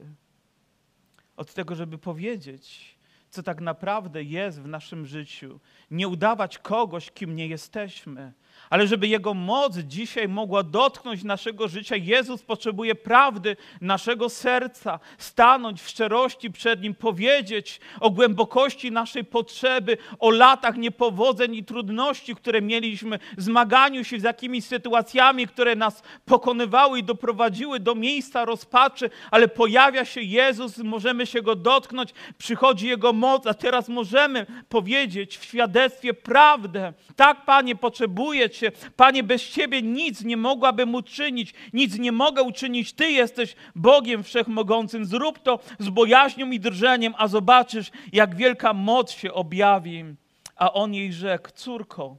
od 1.38 1.54
tego, 1.54 1.76
żeby 1.76 1.98
powiedzieć, 1.98 2.98
co 3.30 3.44
tak 3.44 3.62
naprawdę 3.62 4.24
jest 4.24 4.62
w 4.62 4.68
naszym 4.68 5.06
życiu, 5.06 5.60
nie 5.92 6.08
udawać 6.08 6.58
kogoś, 6.58 7.12
kim 7.12 7.36
nie 7.36 7.48
jesteśmy, 7.48 8.34
ale 8.70 8.88
żeby 8.88 9.08
Jego 9.08 9.34
moc 9.34 9.78
dzisiaj 9.78 10.28
mogła 10.28 10.64
dotknąć 10.64 11.24
naszego 11.24 11.68
życia, 11.68 11.96
Jezus 11.96 12.44
potrzebuje 12.44 12.96
prawdy 12.96 13.58
naszego 13.82 14.30
serca, 14.30 15.00
stanąć 15.18 15.82
w 15.82 15.90
szczerości 15.90 16.52
przed 16.52 16.82
Nim, 16.82 16.96
powiedzieć 16.96 17.80
o 18.00 18.10
głębokości 18.10 18.92
naszej 18.92 19.24
potrzeby, 19.24 19.98
o 20.20 20.30
latach 20.30 20.78
niepowodzeń 20.78 21.56
i 21.56 21.64
trudności, 21.64 22.36
które 22.36 22.62
mieliśmy, 22.62 23.20
zmaganiu 23.38 24.04
się 24.04 24.20
z 24.20 24.24
jakimiś 24.24 24.66
sytuacjami, 24.66 25.48
które 25.48 25.76
nas 25.76 26.04
pokonywały 26.26 27.00
i 27.00 27.04
doprowadziły 27.04 27.80
do 27.80 27.96
miejsca 27.96 28.46
rozpaczy, 28.46 29.10
ale 29.32 29.48
pojawia 29.48 30.06
się 30.06 30.22
Jezus, 30.22 30.78
możemy 30.78 31.26
się 31.26 31.42
Go 31.42 31.56
dotknąć, 31.56 32.14
przychodzi 32.38 32.88
Jego 32.88 33.14
moc, 33.14 33.48
a 33.48 33.54
teraz 33.54 33.90
możemy 33.90 34.46
powiedzieć 34.70 35.38
w 35.38 35.44
świadectwie 35.44 36.14
prawdę. 36.14 36.94
Tak, 37.16 37.46
Panie, 37.46 37.76
potrzebuję 37.76 38.45
Panie, 38.96 39.24
bez 39.24 39.50
Ciebie 39.50 39.82
nic 39.82 40.24
nie 40.24 40.38
mogłabym 40.38 40.96
uczynić, 40.96 41.54
nic 41.74 42.00
nie 42.00 42.12
mogę 42.12 42.44
uczynić. 42.44 42.94
Ty 42.94 43.12
jesteś 43.12 43.56
Bogiem 43.76 44.24
Wszechmogącym. 44.24 45.06
Zrób 45.06 45.40
to 45.40 45.60
z 45.80 45.90
bojaźnią 45.90 46.52
i 46.52 46.60
drżeniem, 46.60 47.14
a 47.18 47.28
zobaczysz, 47.28 47.92
jak 48.14 48.36
wielka 48.36 48.74
moc 48.74 49.12
się 49.12 49.34
objawi. 49.34 50.04
A 50.56 50.74
on 50.74 50.94
jej 50.94 51.14
rzekł, 51.14 51.50
córko, 51.56 52.18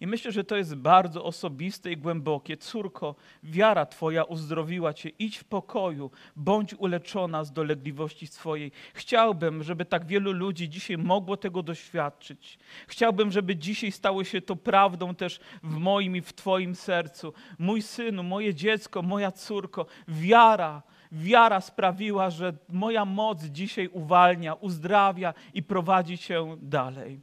i 0.00 0.06
myślę, 0.06 0.32
że 0.32 0.44
to 0.44 0.56
jest 0.56 0.74
bardzo 0.74 1.24
osobiste 1.24 1.92
i 1.92 1.96
głębokie. 1.96 2.56
Córko, 2.56 3.14
wiara 3.42 3.86
Twoja 3.86 4.24
uzdrowiła 4.24 4.94
Cię. 4.94 5.08
Idź 5.08 5.38
w 5.38 5.44
pokoju, 5.44 6.10
bądź 6.36 6.74
uleczona 6.74 7.44
z 7.44 7.52
dolegliwości 7.52 8.26
swojej. 8.26 8.72
Chciałbym, 8.94 9.62
żeby 9.62 9.84
tak 9.84 10.06
wielu 10.06 10.32
ludzi 10.32 10.68
dzisiaj 10.68 10.98
mogło 10.98 11.36
tego 11.36 11.62
doświadczyć. 11.62 12.58
Chciałbym, 12.86 13.30
żeby 13.30 13.56
dzisiaj 13.56 13.92
stało 13.92 14.24
się 14.24 14.40
to 14.40 14.56
prawdą 14.56 15.14
też 15.14 15.40
w 15.62 15.76
moim 15.76 16.16
i 16.16 16.20
w 16.20 16.32
Twoim 16.32 16.74
sercu. 16.74 17.32
Mój 17.58 17.82
synu, 17.82 18.22
moje 18.22 18.54
dziecko, 18.54 19.02
moja 19.02 19.32
córko, 19.32 19.86
wiara. 20.08 20.82
Wiara 21.12 21.60
sprawiła, 21.60 22.30
że 22.30 22.54
moja 22.68 23.04
moc 23.04 23.44
dzisiaj 23.44 23.88
uwalnia, 23.88 24.54
uzdrawia 24.54 25.34
i 25.54 25.62
prowadzi 25.62 26.18
Cię 26.18 26.56
dalej. 26.62 27.20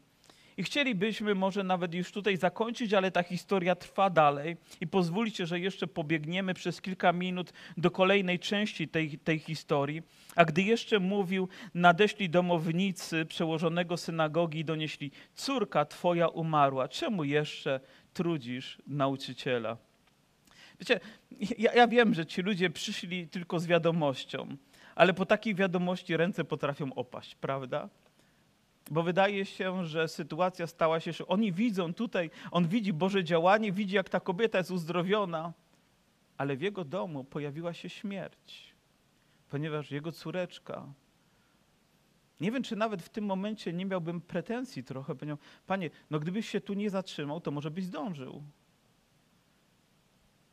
I 0.58 0.63
chcielibyśmy 0.63 1.36
może 1.36 1.63
nawet 1.63 1.94
już 1.94 2.12
tutaj 2.12 2.38
zakończyć, 2.38 2.94
ale 2.94 3.12
ta 3.12 3.24
historia 3.24 3.76
trwa 3.76 4.10
dalej. 4.10 4.58
I 4.82 4.88
pozwólcie, 4.88 5.46
że 5.46 5.60
jeszcze 5.60 5.88
pobiegniemy 5.88 6.54
przez 6.54 6.82
kilka 6.82 7.13
minut 7.13 7.54
do 7.78 7.92
kolejnej 7.92 8.39
części 8.39 8.88
tej, 8.88 9.20
tej 9.20 9.39
historii. 9.39 10.02
A 10.36 10.46
gdy 10.46 10.62
jeszcze 10.62 11.00
mówił, 11.00 11.50
nadeszli 11.74 12.30
domownicy 12.30 13.26
przełożonego 13.26 13.98
synagogi 13.98 14.60
i 14.60 14.66
donieśli: 14.66 15.12
Córka 15.36 15.86
twoja 15.86 16.28
umarła, 16.28 16.88
czemu 16.88 17.24
jeszcze 17.24 17.80
trudzisz 18.13 18.78
nauczyciela? 18.88 19.78
Wiecie, 20.80 21.00
ja, 21.58 21.74
ja 21.74 21.88
wiem, 21.88 22.13
że 22.13 22.26
ci 22.26 22.42
ludzie 22.42 22.70
przyszli 22.70 23.28
tylko 23.28 23.60
z 23.60 23.68
wiadomością, 23.68 24.58
ale 24.96 25.13
po 25.13 25.26
takiej 25.26 25.56
wiadomości 25.56 26.18
ręce 26.18 26.44
potrafią 26.44 26.94
opaść, 26.94 27.36
prawda? 27.36 27.89
Bo 28.91 29.04
wydaje 29.04 29.46
się, 29.46 29.86
że 29.86 30.08
sytuacja 30.08 30.67
stała 30.67 31.00
się, 31.00 31.13
że 31.13 31.28
oni 31.28 31.52
widzą 31.52 31.93
tutaj, 31.93 32.30
on 32.52 32.67
widzi 32.67 32.93
Boże 32.93 33.24
działanie, 33.24 33.72
widzi 33.72 33.96
jak 33.96 34.10
ta 34.10 34.19
kobieta 34.19 34.58
jest 34.58 34.72
uzdrowiona, 34.72 35.54
ale 36.38 36.56
w 36.56 36.62
jego 36.62 36.86
domu 36.86 37.24
pojawiła 37.24 37.74
się 37.74 37.89
śmierć, 37.89 38.74
ponieważ 39.50 39.91
jego 39.91 40.12
córeczka, 40.12 40.88
nie 42.41 42.52
wiem, 42.52 42.63
czy 42.63 42.76
nawet 42.76 43.02
w 43.02 43.10
tym 43.10 43.26
momencie 43.26 43.74
nie 43.74 43.86
miałbym 43.86 44.22
pretensji 44.22 44.84
trochę, 44.84 45.15
powiedział, 45.15 45.38
panie, 45.67 45.89
no 46.10 46.19
gdybyś 46.19 46.50
się 46.50 46.62
tu 46.62 46.74
nie 46.74 46.89
zatrzymał, 46.89 47.41
to 47.41 47.52
może 47.52 47.72
byś 47.72 47.86
zdążył. 47.86 48.43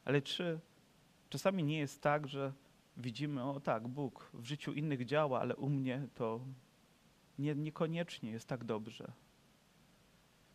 Ale 0.04 0.22
czy 0.22 0.60
czasami 1.28 1.64
nie 1.64 1.78
jest 1.78 2.02
tak, 2.02 2.28
że 2.28 2.52
widzimy, 2.96 3.44
o 3.44 3.60
tak, 3.60 3.88
Bóg 3.88 4.30
w 4.34 4.46
życiu 4.46 4.72
innych 4.72 5.04
działa, 5.04 5.40
ale 5.40 5.56
u 5.56 5.68
mnie 5.68 6.06
to 6.14 6.40
nie, 7.40 7.55
niekoniecznie 7.55 8.31
jest 8.31 8.48
tak 8.48 8.64
dobrze. 8.64 9.12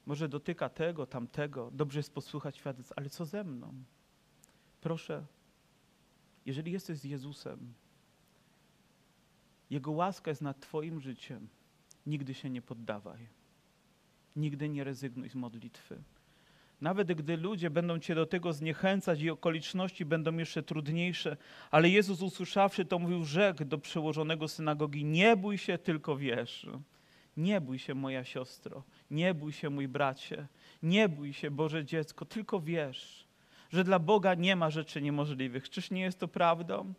Może 0.06 0.30
dotyka 0.30 0.69
tego, 0.69 1.06
tamtego, 1.06 1.71
dobrze 1.71 2.00
jest 2.00 2.13
posłuchać 2.13 2.58
świadectw, 2.58 2.93
ale 2.95 3.10
co 3.10 3.26
ze 3.26 3.43
mną? 3.43 3.74
Proszę, 4.82 5.26
jeżeli 6.45 6.71
jesteś 6.71 6.98
z 7.00 7.04
Jezusem, 7.04 7.74
Jego 9.69 9.91
łaska 9.91 10.32
jest 10.32 10.41
nad 10.41 10.60
Twoim 10.60 11.00
życiem, 11.00 11.48
nigdy 12.06 12.34
się 12.34 12.50
nie 12.50 12.62
poddawaj. 12.62 13.28
Nigdy 14.36 14.69
nie 14.69 14.84
rezygnuj 14.84 15.30
z 15.30 15.36
modlitwy. 15.36 16.04
Nawet 16.86 17.13
gdy 17.13 17.38
ludzie 17.38 17.69
będą 17.69 18.00
cię 18.00 18.15
do 18.15 18.26
tego 18.26 18.54
zniechęcać 18.54 19.21
i 19.21 19.30
okoliczności 19.30 20.06
będą 20.06 20.38
jeszcze 20.38 20.63
trudniejsze, 20.63 21.38
ale 21.71 21.89
Jezus 21.89 22.21
usłyszawszy 22.21 22.86
to 22.86 23.00
mówił, 23.00 23.24
rzekł 23.24 23.65
do 23.65 23.78
przełożonego 23.78 24.48
synagogi, 24.48 25.06
nie 25.06 25.38
bój 25.38 25.58
się, 25.58 25.78
tylko 25.78 26.17
wierz. 26.17 26.67
Nie 27.38 27.62
bój 27.62 27.80
się, 27.80 27.93
moja 27.95 28.24
siostro, 28.24 28.84
nie 29.12 29.34
bój 29.34 29.52
się, 29.52 29.69
mój 29.69 29.88
bracie, 29.88 30.48
nie 30.84 31.10
bój 31.10 31.34
się, 31.34 31.52
Boże 31.52 31.86
dziecko, 31.86 32.26
tylko 32.26 32.60
wierz, 32.60 33.28
że 33.69 33.84
dla 33.84 34.00
Boga 34.00 34.34
nie 34.34 34.56
ma 34.56 34.69
rzeczy 34.69 35.02
niemożliwych. 35.02 35.69
Czyż 35.69 35.91
nie 35.91 36.02
jest 36.02 36.19
to 36.19 36.28
prawdą? 36.28 36.93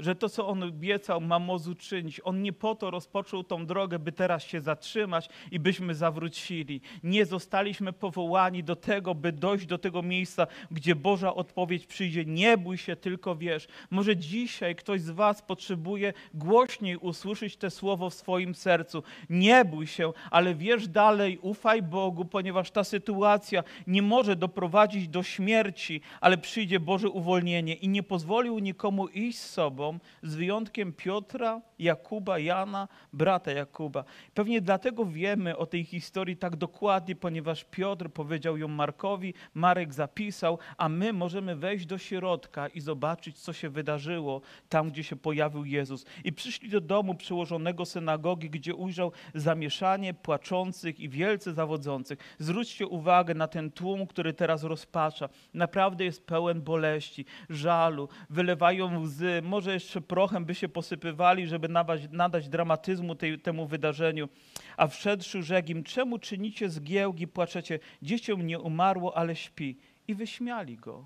Że 0.00 0.14
to, 0.14 0.28
co 0.28 0.48
On 0.48 0.62
obiecał, 0.62 1.20
ma 1.20 1.38
moc 1.38 1.66
uczynić. 1.66 2.20
On 2.24 2.42
nie 2.42 2.52
po 2.52 2.74
to 2.74 2.90
rozpoczął 2.90 3.44
tą 3.44 3.66
drogę, 3.66 3.98
by 3.98 4.12
teraz 4.12 4.42
się 4.42 4.60
zatrzymać 4.60 5.28
i 5.50 5.60
byśmy 5.60 5.94
zawrócili. 5.94 6.80
Nie 7.02 7.26
zostaliśmy 7.26 7.92
powołani 7.92 8.64
do 8.64 8.76
tego, 8.76 9.14
by 9.14 9.32
dojść 9.32 9.66
do 9.66 9.78
tego 9.78 10.02
miejsca, 10.02 10.46
gdzie 10.70 10.94
Boża 10.94 11.34
odpowiedź 11.34 11.86
przyjdzie. 11.86 12.24
Nie 12.24 12.58
bój 12.58 12.78
się, 12.78 12.96
tylko 12.96 13.36
wiesz. 13.36 13.68
Może 13.90 14.16
dzisiaj 14.16 14.76
ktoś 14.76 15.00
z 15.00 15.10
Was 15.10 15.42
potrzebuje 15.42 16.12
głośniej 16.34 16.96
usłyszeć 16.96 17.56
te 17.56 17.70
słowo 17.70 18.10
w 18.10 18.14
swoim 18.14 18.54
sercu. 18.54 19.02
Nie 19.30 19.64
bój 19.64 19.86
się, 19.86 20.12
ale 20.30 20.54
wierz 20.54 20.88
dalej, 20.88 21.38
ufaj 21.38 21.82
Bogu, 21.82 22.24
ponieważ 22.24 22.70
ta 22.70 22.84
sytuacja 22.84 23.64
nie 23.86 24.02
może 24.02 24.36
doprowadzić 24.36 25.08
do 25.08 25.22
śmierci, 25.22 26.00
ale 26.20 26.38
przyjdzie 26.38 26.80
Boże 26.80 27.08
uwolnienie 27.08 27.74
i 27.74 27.88
nie 27.88 28.02
pozwolił 28.02 28.58
nikomu 28.58 29.08
iść 29.08 29.38
z 29.38 29.50
sobą, 29.50 29.89
z 30.22 30.34
wyjątkiem 30.34 30.92
Piotra, 30.92 31.60
Jakuba, 31.78 32.38
Jana, 32.38 32.88
brata 33.12 33.52
Jakuba. 33.52 34.04
Pewnie 34.34 34.60
dlatego 34.60 35.04
wiemy 35.04 35.56
o 35.56 35.66
tej 35.66 35.84
historii 35.84 36.36
tak 36.36 36.56
dokładnie, 36.56 37.16
ponieważ 37.16 37.64
Piotr 37.64 38.10
powiedział 38.10 38.56
ją 38.56 38.68
Markowi, 38.68 39.34
Marek 39.54 39.94
zapisał, 39.94 40.58
a 40.76 40.88
my 40.88 41.12
możemy 41.12 41.56
wejść 41.56 41.86
do 41.86 41.98
środka 41.98 42.68
i 42.68 42.80
zobaczyć, 42.80 43.38
co 43.38 43.52
się 43.52 43.68
wydarzyło 43.68 44.40
tam, 44.68 44.90
gdzie 44.90 45.04
się 45.04 45.16
pojawił 45.16 45.64
Jezus. 45.64 46.04
I 46.24 46.32
przyszli 46.32 46.68
do 46.68 46.80
domu 46.80 47.14
przełożonego 47.14 47.84
synagogi, 47.84 48.50
gdzie 48.50 48.74
ujrzał 48.74 49.12
zamieszanie 49.34 50.14
płaczących 50.14 51.00
i 51.00 51.08
wielce 51.08 51.52
zawodzących. 51.52 52.18
Zwróćcie 52.38 52.86
uwagę 52.86 53.34
na 53.34 53.48
ten 53.48 53.70
tłum, 53.70 54.06
który 54.06 54.32
teraz 54.32 54.64
rozpacza. 54.64 55.28
Naprawdę 55.54 56.04
jest 56.04 56.26
pełen 56.26 56.62
boleści, 56.62 57.24
żalu, 57.50 58.08
wylewają 58.30 59.00
łzy, 59.00 59.40
może 59.42 59.72
jeszcze 59.80 60.00
prochem 60.00 60.44
by 60.44 60.54
się 60.54 60.68
posypywali, 60.68 61.46
żeby 61.46 61.68
nadać, 61.68 62.02
nadać 62.10 62.48
dramatyzmu 62.48 63.14
tej, 63.14 63.38
temu 63.40 63.66
wydarzeniu. 63.66 64.28
A 64.76 64.86
wszedłszy 64.86 65.42
rzekł 65.42 65.70
im, 65.70 65.84
czemu 65.84 66.18
czynicie 66.18 66.70
zgiełki, 66.70 67.28
płaczecie? 67.28 67.78
Dzieciom 68.02 68.46
nie 68.46 68.58
umarło, 68.58 69.16
ale 69.16 69.36
śpi. 69.36 69.78
I 70.08 70.14
wyśmiali 70.14 70.76
go. 70.76 71.04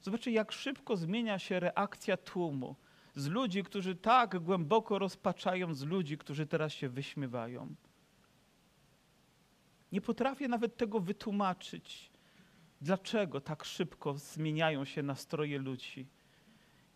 Zobaczcie, 0.00 0.30
jak 0.30 0.52
szybko 0.52 0.96
zmienia 0.96 1.38
się 1.38 1.60
reakcja 1.60 2.16
tłumu. 2.16 2.76
Z 3.14 3.26
ludzi, 3.26 3.62
którzy 3.62 3.96
tak 3.96 4.38
głęboko 4.38 4.98
rozpaczają, 4.98 5.74
z 5.74 5.82
ludzi, 5.82 6.18
którzy 6.18 6.46
teraz 6.46 6.72
się 6.72 6.88
wyśmiewają. 6.88 7.74
Nie 9.92 10.00
potrafię 10.00 10.48
nawet 10.48 10.76
tego 10.76 11.00
wytłumaczyć. 11.00 12.10
Dlaczego 12.80 13.40
tak 13.40 13.64
szybko 13.64 14.14
zmieniają 14.14 14.84
się 14.84 15.02
nastroje 15.02 15.58
ludzi? 15.58 16.06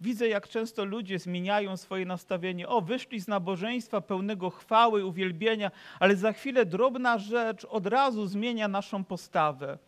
Widzę, 0.03 0.29
jak 0.29 0.49
często 0.49 0.85
ludzie 0.85 1.19
zmieniają 1.19 1.77
swoje 1.77 2.07
nastawienie. 2.07 2.69
O, 2.69 2.81
wyszli 2.81 3.21
z 3.21 3.29
nabożeństwa 3.29 4.01
pełnego 4.01 4.51
chwały, 4.51 5.07
uwielbienia, 5.07 5.71
ale 6.01 6.17
za 6.17 6.33
chwilę 6.33 6.67
drobna 6.67 7.19
rzecz 7.19 7.65
od 7.65 7.87
razu 7.87 8.27
zmienia 8.27 8.69
naszą 8.69 9.05
postawę. 9.05 9.79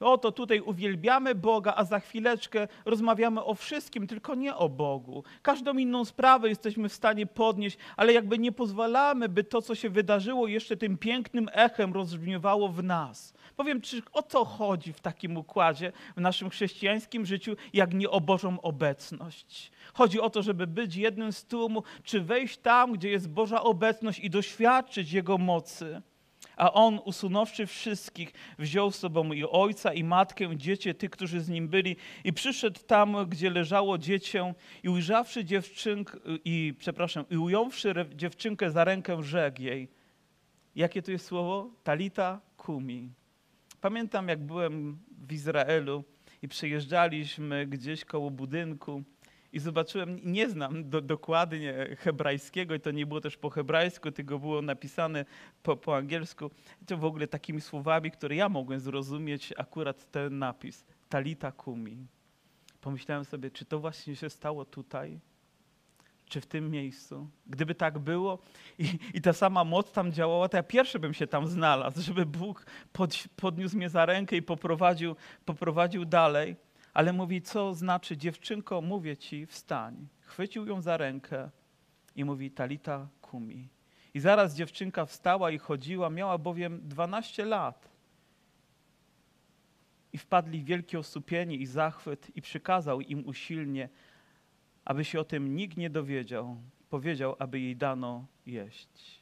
Oto 0.00 0.32
tutaj 0.32 0.60
uwielbiamy 0.60 1.34
Boga, 1.34 1.74
a 1.76 1.84
za 1.84 2.00
chwileczkę 2.00 2.68
rozmawiamy 2.84 3.44
o 3.44 3.54
wszystkim, 3.54 4.06
tylko 4.06 4.34
nie 4.34 4.56
o 4.56 4.68
Bogu. 4.68 5.24
Każdą 5.42 5.78
inną 5.78 6.04
sprawę 6.04 6.48
jesteśmy 6.48 6.88
w 6.88 6.92
stanie 6.92 7.26
podnieść, 7.26 7.78
ale 7.96 8.12
jakby 8.12 8.38
nie 8.38 8.52
pozwalamy, 8.52 9.28
by 9.28 9.44
to, 9.44 9.62
co 9.62 9.74
się 9.74 9.90
wydarzyło, 9.90 10.48
jeszcze 10.48 10.76
tym 10.76 10.98
pięknym 10.98 11.48
echem 11.52 11.92
rozbrzmiewało 11.92 12.68
w 12.68 12.82
nas. 12.82 13.34
Powiem, 13.56 13.80
czy 13.80 14.02
o 14.12 14.22
co 14.22 14.44
chodzi 14.44 14.92
w 14.92 15.00
takim 15.00 15.36
układzie 15.36 15.92
w 16.16 16.20
naszym 16.20 16.50
chrześcijańskim 16.50 17.26
życiu, 17.26 17.56
jak 17.72 17.94
nie 17.94 18.10
o 18.10 18.20
Bożą 18.20 18.60
obecność. 18.60 19.72
Chodzi 19.94 20.20
o 20.20 20.30
to, 20.30 20.42
żeby 20.42 20.66
być 20.66 20.96
jednym 20.96 21.32
z 21.32 21.44
tłumu, 21.44 21.82
czy 22.02 22.20
wejść 22.20 22.58
tam, 22.58 22.92
gdzie 22.92 23.10
jest 23.10 23.28
Boża 23.28 23.62
obecność 23.62 24.18
i 24.18 24.30
doświadczyć 24.30 25.12
Jego 25.12 25.38
mocy. 25.38 26.02
A 26.60 26.72
on, 26.72 27.00
usunąwszy 27.04 27.66
wszystkich, 27.66 28.32
wziął 28.58 28.90
z 28.90 28.98
sobą 28.98 29.32
i 29.32 29.44
ojca, 29.44 29.92
i 29.92 30.04
matkę, 30.04 30.56
dziecię, 30.56 30.94
tych, 30.94 31.10
którzy 31.10 31.40
z 31.40 31.48
nim 31.48 31.68
byli, 31.68 31.96
i 32.24 32.32
przyszedł 32.32 32.80
tam, 32.86 33.16
gdzie 33.28 33.50
leżało 33.50 33.98
dziecię, 33.98 34.54
i 34.82 34.88
ujrzawszy 34.88 35.44
dziewczynkę, 35.44 36.18
i 36.44 36.74
przepraszam, 36.78 37.24
i 37.30 37.36
ująwszy 37.36 37.94
dziewczynkę 38.14 38.70
za 38.70 38.84
rękę, 38.84 39.22
rzekł 39.22 39.62
jej. 39.62 39.88
Jakie 40.76 41.02
to 41.02 41.12
jest 41.12 41.26
słowo? 41.26 41.70
Talita 41.82 42.40
kumi. 42.56 43.10
Pamiętam, 43.80 44.28
jak 44.28 44.38
byłem 44.46 44.98
w 45.18 45.32
Izraelu 45.32 46.04
i 46.42 46.48
przejeżdżaliśmy 46.48 47.66
gdzieś 47.66 48.04
koło 48.04 48.30
budynku 48.30 49.02
i 49.52 49.58
zobaczyłem, 49.58 50.20
nie 50.24 50.48
znam 50.48 50.90
do, 50.90 51.00
dokładnie 51.00 51.96
hebrajskiego 51.98 52.74
i 52.74 52.80
to 52.80 52.90
nie 52.90 53.06
było 53.06 53.20
też 53.20 53.36
po 53.36 53.50
hebrajsku, 53.50 54.12
tylko 54.12 54.38
było 54.38 54.62
napisane 54.62 55.24
po, 55.62 55.76
po 55.76 55.96
angielsku. 55.96 56.50
To 56.86 56.96
w 56.96 57.04
ogóle 57.04 57.26
takimi 57.26 57.60
słowami, 57.60 58.10
które 58.10 58.36
ja 58.36 58.48
mogłem 58.48 58.80
zrozumieć 58.80 59.54
akurat 59.56 60.10
ten 60.10 60.38
napis. 60.38 60.84
Talita 61.08 61.52
kumi. 61.52 62.06
Pomyślałem 62.80 63.24
sobie, 63.24 63.50
czy 63.50 63.64
to 63.64 63.78
właśnie 63.78 64.16
się 64.16 64.30
stało 64.30 64.64
tutaj? 64.64 65.20
czy 66.30 66.40
w 66.40 66.46
tym 66.46 66.70
miejscu. 66.70 67.28
Gdyby 67.46 67.74
tak 67.74 67.98
było 67.98 68.38
i, 68.78 68.98
i 69.14 69.20
ta 69.20 69.32
sama 69.32 69.64
moc 69.64 69.92
tam 69.92 70.12
działała, 70.12 70.48
to 70.48 70.56
ja 70.56 70.62
pierwszy 70.62 70.98
bym 70.98 71.14
się 71.14 71.26
tam 71.26 71.46
znalazł, 71.46 72.02
żeby 72.02 72.26
Bóg 72.26 72.66
pod, 72.92 73.14
podniósł 73.36 73.76
mnie 73.76 73.88
za 73.88 74.06
rękę 74.06 74.36
i 74.36 74.42
poprowadził, 74.42 75.16
poprowadził 75.44 76.04
dalej. 76.04 76.56
Ale 76.94 77.12
mówi, 77.12 77.42
co 77.42 77.74
znaczy, 77.74 78.16
dziewczynko, 78.16 78.80
mówię 78.80 79.16
ci, 79.16 79.46
wstań. 79.46 80.08
Chwycił 80.20 80.66
ją 80.66 80.80
za 80.80 80.96
rękę 80.96 81.50
i 82.16 82.24
mówi, 82.24 82.50
talita 82.50 83.08
kumi. 83.20 83.68
I 84.14 84.20
zaraz 84.20 84.54
dziewczynka 84.54 85.06
wstała 85.06 85.50
i 85.50 85.58
chodziła, 85.58 86.10
miała 86.10 86.38
bowiem 86.38 86.80
12 86.88 87.44
lat. 87.44 87.90
I 90.12 90.18
wpadli 90.18 90.62
w 90.62 90.64
wielkie 90.64 90.98
osłupienie 90.98 91.56
i 91.56 91.66
zachwyt 91.66 92.36
i 92.36 92.42
przykazał 92.42 93.00
im 93.00 93.26
usilnie, 93.26 93.88
aby 94.84 95.04
się 95.04 95.20
o 95.20 95.24
tym 95.24 95.56
nikt 95.56 95.76
nie 95.76 95.90
dowiedział, 95.90 96.56
powiedział, 96.90 97.36
aby 97.38 97.60
jej 97.60 97.76
dano 97.76 98.26
jeść. 98.46 99.20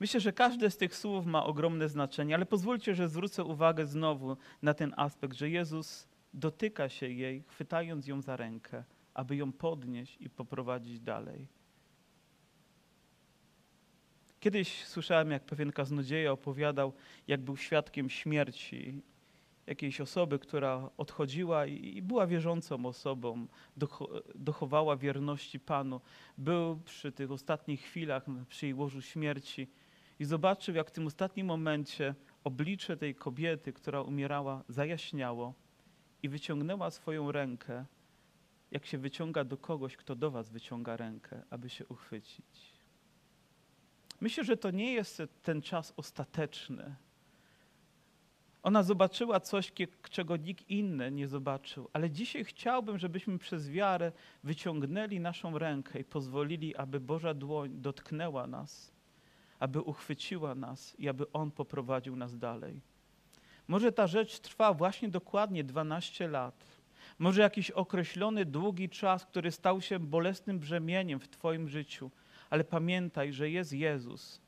Myślę, 0.00 0.20
że 0.20 0.32
każde 0.32 0.70
z 0.70 0.76
tych 0.76 0.96
słów 0.96 1.26
ma 1.26 1.44
ogromne 1.44 1.88
znaczenie, 1.88 2.34
ale 2.34 2.46
pozwólcie, 2.46 2.94
że 2.94 3.08
zwrócę 3.08 3.44
uwagę 3.44 3.86
znowu 3.86 4.36
na 4.62 4.74
ten 4.74 4.94
aspekt, 4.96 5.36
że 5.36 5.50
Jezus 5.50 6.08
dotyka 6.34 6.88
się 6.88 7.08
jej, 7.08 7.42
chwytając 7.42 8.06
ją 8.06 8.22
za 8.22 8.36
rękę, 8.36 8.84
aby 9.14 9.36
ją 9.36 9.52
podnieść 9.52 10.16
i 10.20 10.30
poprowadzić 10.30 11.00
dalej. 11.00 11.46
Kiedyś 14.40 14.84
słyszałem, 14.84 15.30
jak 15.30 15.44
pewien 15.44 15.72
kaznodzieja 15.72 16.32
opowiadał, 16.32 16.92
jak 17.28 17.40
był 17.40 17.56
świadkiem 17.56 18.10
śmierci 18.10 19.02
jakiejś 19.66 20.00
osoby, 20.00 20.38
która 20.38 20.90
odchodziła 20.96 21.66
i 21.66 22.02
była 22.02 22.26
wierzącą 22.26 22.86
osobą, 22.86 23.46
dochowała 24.34 24.96
wierności 24.96 25.60
Panu. 25.60 26.00
Był 26.38 26.80
przy 26.84 27.12
tych 27.12 27.30
ostatnich 27.30 27.80
chwilach, 27.80 28.26
przy 28.48 28.66
jej 28.66 28.74
łożu 28.74 29.02
śmierci 29.02 29.68
i 30.18 30.24
zobaczył, 30.24 30.74
jak 30.74 30.88
w 30.88 30.92
tym 30.92 31.06
ostatnim 31.06 31.46
momencie 31.46 32.14
oblicze 32.44 32.96
tej 32.96 33.14
kobiety, 33.14 33.72
która 33.72 34.02
umierała, 34.02 34.64
zajaśniało 34.68 35.54
i 36.22 36.28
wyciągnęła 36.28 36.90
swoją 36.90 37.32
rękę, 37.32 37.84
jak 38.70 38.86
się 38.86 38.98
wyciąga 38.98 39.44
do 39.44 39.56
kogoś, 39.56 39.96
kto 39.96 40.14
do 40.14 40.30
was 40.30 40.50
wyciąga 40.50 40.96
rękę, 40.96 41.42
aby 41.50 41.68
się 41.68 41.86
uchwycić. 41.86 42.72
Myślę, 44.20 44.44
że 44.44 44.56
to 44.56 44.70
nie 44.70 44.92
jest 44.92 45.22
ten 45.42 45.62
czas 45.62 45.92
ostateczny, 45.96 46.96
ona 48.62 48.82
zobaczyła 48.82 49.40
coś, 49.40 49.72
czego 50.10 50.36
nikt 50.36 50.70
inny 50.70 51.10
nie 51.10 51.28
zobaczył. 51.28 51.88
Ale 51.92 52.10
dzisiaj 52.10 52.44
chciałbym, 52.44 52.98
żebyśmy 52.98 53.38
przez 53.38 53.70
wiarę 53.70 54.12
wyciągnęli 54.44 55.20
naszą 55.20 55.58
rękę 55.58 56.00
i 56.00 56.04
pozwolili, 56.04 56.76
aby 56.76 57.00
Boża 57.00 57.34
dłoń 57.34 57.70
dotknęła 57.80 58.46
nas, 58.46 58.92
aby 59.58 59.80
uchwyciła 59.80 60.54
nas 60.54 60.94
i 60.98 61.08
aby 61.08 61.32
On 61.32 61.50
poprowadził 61.50 62.16
nas 62.16 62.38
dalej. 62.38 62.80
Może 63.70 63.92
ta 63.92 64.06
rzecz 64.06 64.38
trwa 64.38 64.74
właśnie 64.74 65.08
dokładnie 65.08 65.64
12 65.64 66.28
lat. 66.28 66.54
Może 67.18 67.42
jakiś 67.42 67.70
określony, 67.70 68.44
długi 68.44 68.88
czas, 68.88 69.26
który 69.26 69.50
stał 69.50 69.80
się 69.80 69.98
bolesnym 69.98 70.58
brzemieniem 70.58 71.20
w 71.20 71.28
Twoim 71.28 71.68
życiu. 71.68 72.10
Ale 72.50 72.64
pamiętaj, 72.64 73.32
że 73.32 73.50
jest 73.50 73.72
Jezus, 73.72 74.40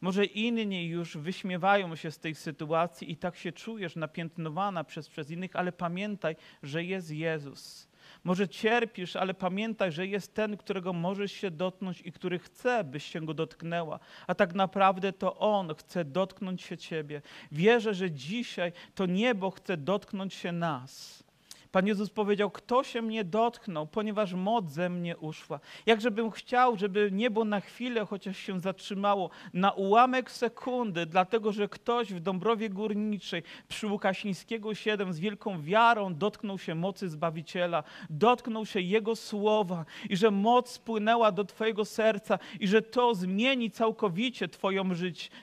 może 0.00 0.24
inni 0.24 0.86
już 0.86 1.16
wyśmiewają 1.16 1.96
się 1.96 2.10
z 2.10 2.18
tej 2.18 2.34
sytuacji 2.34 3.12
i 3.12 3.16
tak 3.16 3.36
się 3.36 3.52
czujesz 3.52 3.96
napiętnowana 3.96 4.84
przez, 4.84 5.08
przez 5.08 5.30
innych, 5.30 5.56
ale 5.56 5.72
pamiętaj, 5.72 6.36
że 6.62 6.84
jest 6.84 7.10
Jezus. 7.10 7.88
Może 8.24 8.48
cierpisz, 8.48 9.16
ale 9.16 9.34
pamiętaj, 9.34 9.92
że 9.92 10.06
jest 10.06 10.34
ten, 10.34 10.56
którego 10.56 10.92
możesz 10.92 11.32
się 11.32 11.50
dotknąć 11.50 12.00
i 12.00 12.12
który 12.12 12.38
chce, 12.38 12.84
byś 12.84 13.04
się 13.04 13.20
go 13.20 13.34
dotknęła. 13.34 13.98
A 14.26 14.34
tak 14.34 14.54
naprawdę 14.54 15.12
to 15.12 15.38
On 15.38 15.74
chce 15.74 16.04
dotknąć 16.04 16.62
się 16.62 16.78
Ciebie. 16.78 17.22
Wierzę, 17.52 17.94
że 17.94 18.10
dzisiaj 18.10 18.72
to 18.94 19.06
niebo 19.06 19.50
chce 19.50 19.76
dotknąć 19.76 20.34
się 20.34 20.52
nas. 20.52 21.24
Pan 21.72 21.86
Jezus 21.86 22.10
powiedział, 22.10 22.50
kto 22.50 22.84
się 22.84 23.02
mnie 23.02 23.24
dotknął, 23.24 23.86
ponieważ 23.86 24.34
moc 24.34 24.70
ze 24.70 24.88
mnie 24.88 25.16
uszła. 25.16 25.60
Jakżebym 25.86 26.30
chciał, 26.30 26.76
żeby 26.76 27.10
niebo 27.12 27.44
na 27.44 27.60
chwilę 27.60 28.06
chociaż 28.06 28.38
się 28.38 28.60
zatrzymało, 28.60 29.30
na 29.52 29.72
ułamek 29.72 30.30
sekundy, 30.30 31.06
dlatego 31.06 31.52
że 31.52 31.68
ktoś 31.68 32.12
w 32.12 32.20
Dąbrowie 32.20 32.70
Górniczej 32.70 33.42
przy 33.68 33.86
Łukasińskiego 33.86 34.74
7 34.74 35.12
z 35.12 35.18
wielką 35.18 35.62
wiarą 35.62 36.14
dotknął 36.14 36.58
się 36.58 36.74
mocy 36.74 37.08
Zbawiciela, 37.08 37.82
dotknął 38.10 38.66
się 38.66 38.80
Jego 38.80 39.16
słowa 39.16 39.84
i 40.08 40.16
że 40.16 40.30
moc 40.30 40.70
spłynęła 40.70 41.32
do 41.32 41.44
Twojego 41.44 41.84
serca 41.84 42.38
i 42.60 42.68
że 42.68 42.82
to 42.82 43.14
zmieni 43.14 43.70
całkowicie 43.70 44.48
twoją 44.48 44.90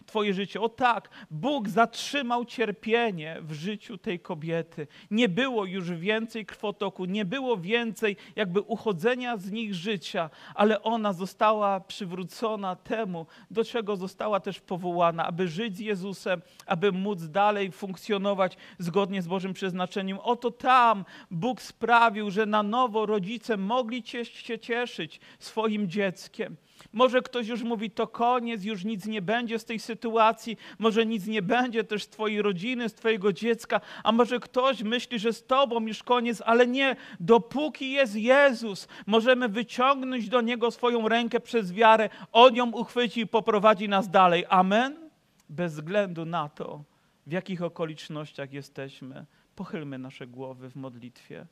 Twoje 0.05 0.34
życie. 0.34 0.61
O 0.61 0.69
tak, 0.69 1.09
Bóg 1.32 1.69
zatrzymał 1.69 2.45
cierpienie 2.45 3.38
w 3.41 3.53
życiu 3.53 3.97
tej 3.97 4.19
kobiety. 4.19 4.88
Nie 5.11 5.30
było 5.30 5.65
już 5.65 5.91
więcej 5.91 6.16
więcej 6.18 6.45
krwotoku, 6.45 7.05
nie 7.05 7.26
było 7.26 7.57
więcej 7.57 8.18
jakby 8.36 8.61
uchodzenia 8.61 9.38
z 9.38 9.51
nich 9.51 9.76
życia, 9.76 10.30
ale 10.55 10.84
ona 10.84 11.13
została 11.13 11.80
przywrócona 11.80 12.76
temu, 12.76 13.26
do 13.51 13.63
czego 13.63 13.95
została 13.95 14.39
też 14.39 14.59
powołana, 14.59 15.26
aby 15.28 15.47
żyć 15.47 15.78
z 15.78 15.80
Jezusem, 15.80 16.41
aby 16.65 16.91
móc 16.91 17.24
dalej 17.24 17.72
funkcjonować 17.72 18.57
zgodnie 18.80 19.22
z 19.22 19.28
Bożym 19.28 19.53
przeznaczeniem. 19.53 20.20
Oto 20.20 20.51
tam 20.51 21.05
Bóg 21.32 21.61
sprawił, 21.61 22.32
że 22.32 22.45
na 22.45 22.63
nowo 22.63 23.05
rodzice 23.05 23.57
mogli 23.57 24.03
się 24.05 24.59
cieszyć 24.59 25.20
swoim 25.39 25.89
dzieckiem. 25.89 26.57
Może 26.93 27.21
ktoś 27.21 27.47
już 27.47 27.63
mówi, 27.63 27.91
to 27.91 28.07
koniec, 28.07 28.63
już 28.63 28.84
nic 28.84 29.05
nie 29.05 29.21
będzie 29.21 29.59
z 29.59 29.65
tej 29.65 29.80
sytuacji, 29.80 30.57
może 30.80 31.05
nic 31.05 31.28
nie 31.28 31.41
będzie 31.41 31.84
też 31.84 32.03
z 32.03 32.09
Twojej 32.09 32.41
rodziny, 32.41 32.89
z 32.89 32.93
Twojego 32.93 33.34
dziecka, 33.34 33.82
a 34.03 34.11
może 34.11 34.39
ktoś 34.39 34.84
myśli, 34.84 35.19
że 35.19 35.34
z 35.34 35.45
Tobą 35.45 35.86
już 35.88 36.03
koniec, 36.03 36.41
ale 36.45 36.67
nie, 36.67 36.95
dopóki 37.19 37.91
jest 37.91 38.15
Jezus, 38.15 38.88
możemy 39.05 39.49
wyciągnąć 39.49 40.30
do 40.30 40.41
Niego 40.41 40.71
swoją 40.71 41.07
rękę 41.07 41.39
przez 41.39 41.73
wiarę, 41.73 42.09
On 42.32 42.55
ją 42.55 42.71
uchwyci 42.71 43.21
i 43.21 43.28
poprowadzi 43.28 43.89
nas 43.89 44.09
dalej. 44.09 44.45
Amen? 44.49 45.09
Bez 45.49 45.73
względu 45.73 46.25
na 46.25 46.49
to, 46.49 46.84
w 47.28 47.32
jakich 47.32 47.61
okolicznościach 47.61 48.53
jesteśmy, 48.53 49.25
pochylmy 49.55 49.97
nasze 49.97 50.28
głowy 50.28 50.69
w 50.69 50.75
modlitwie. 50.75 51.45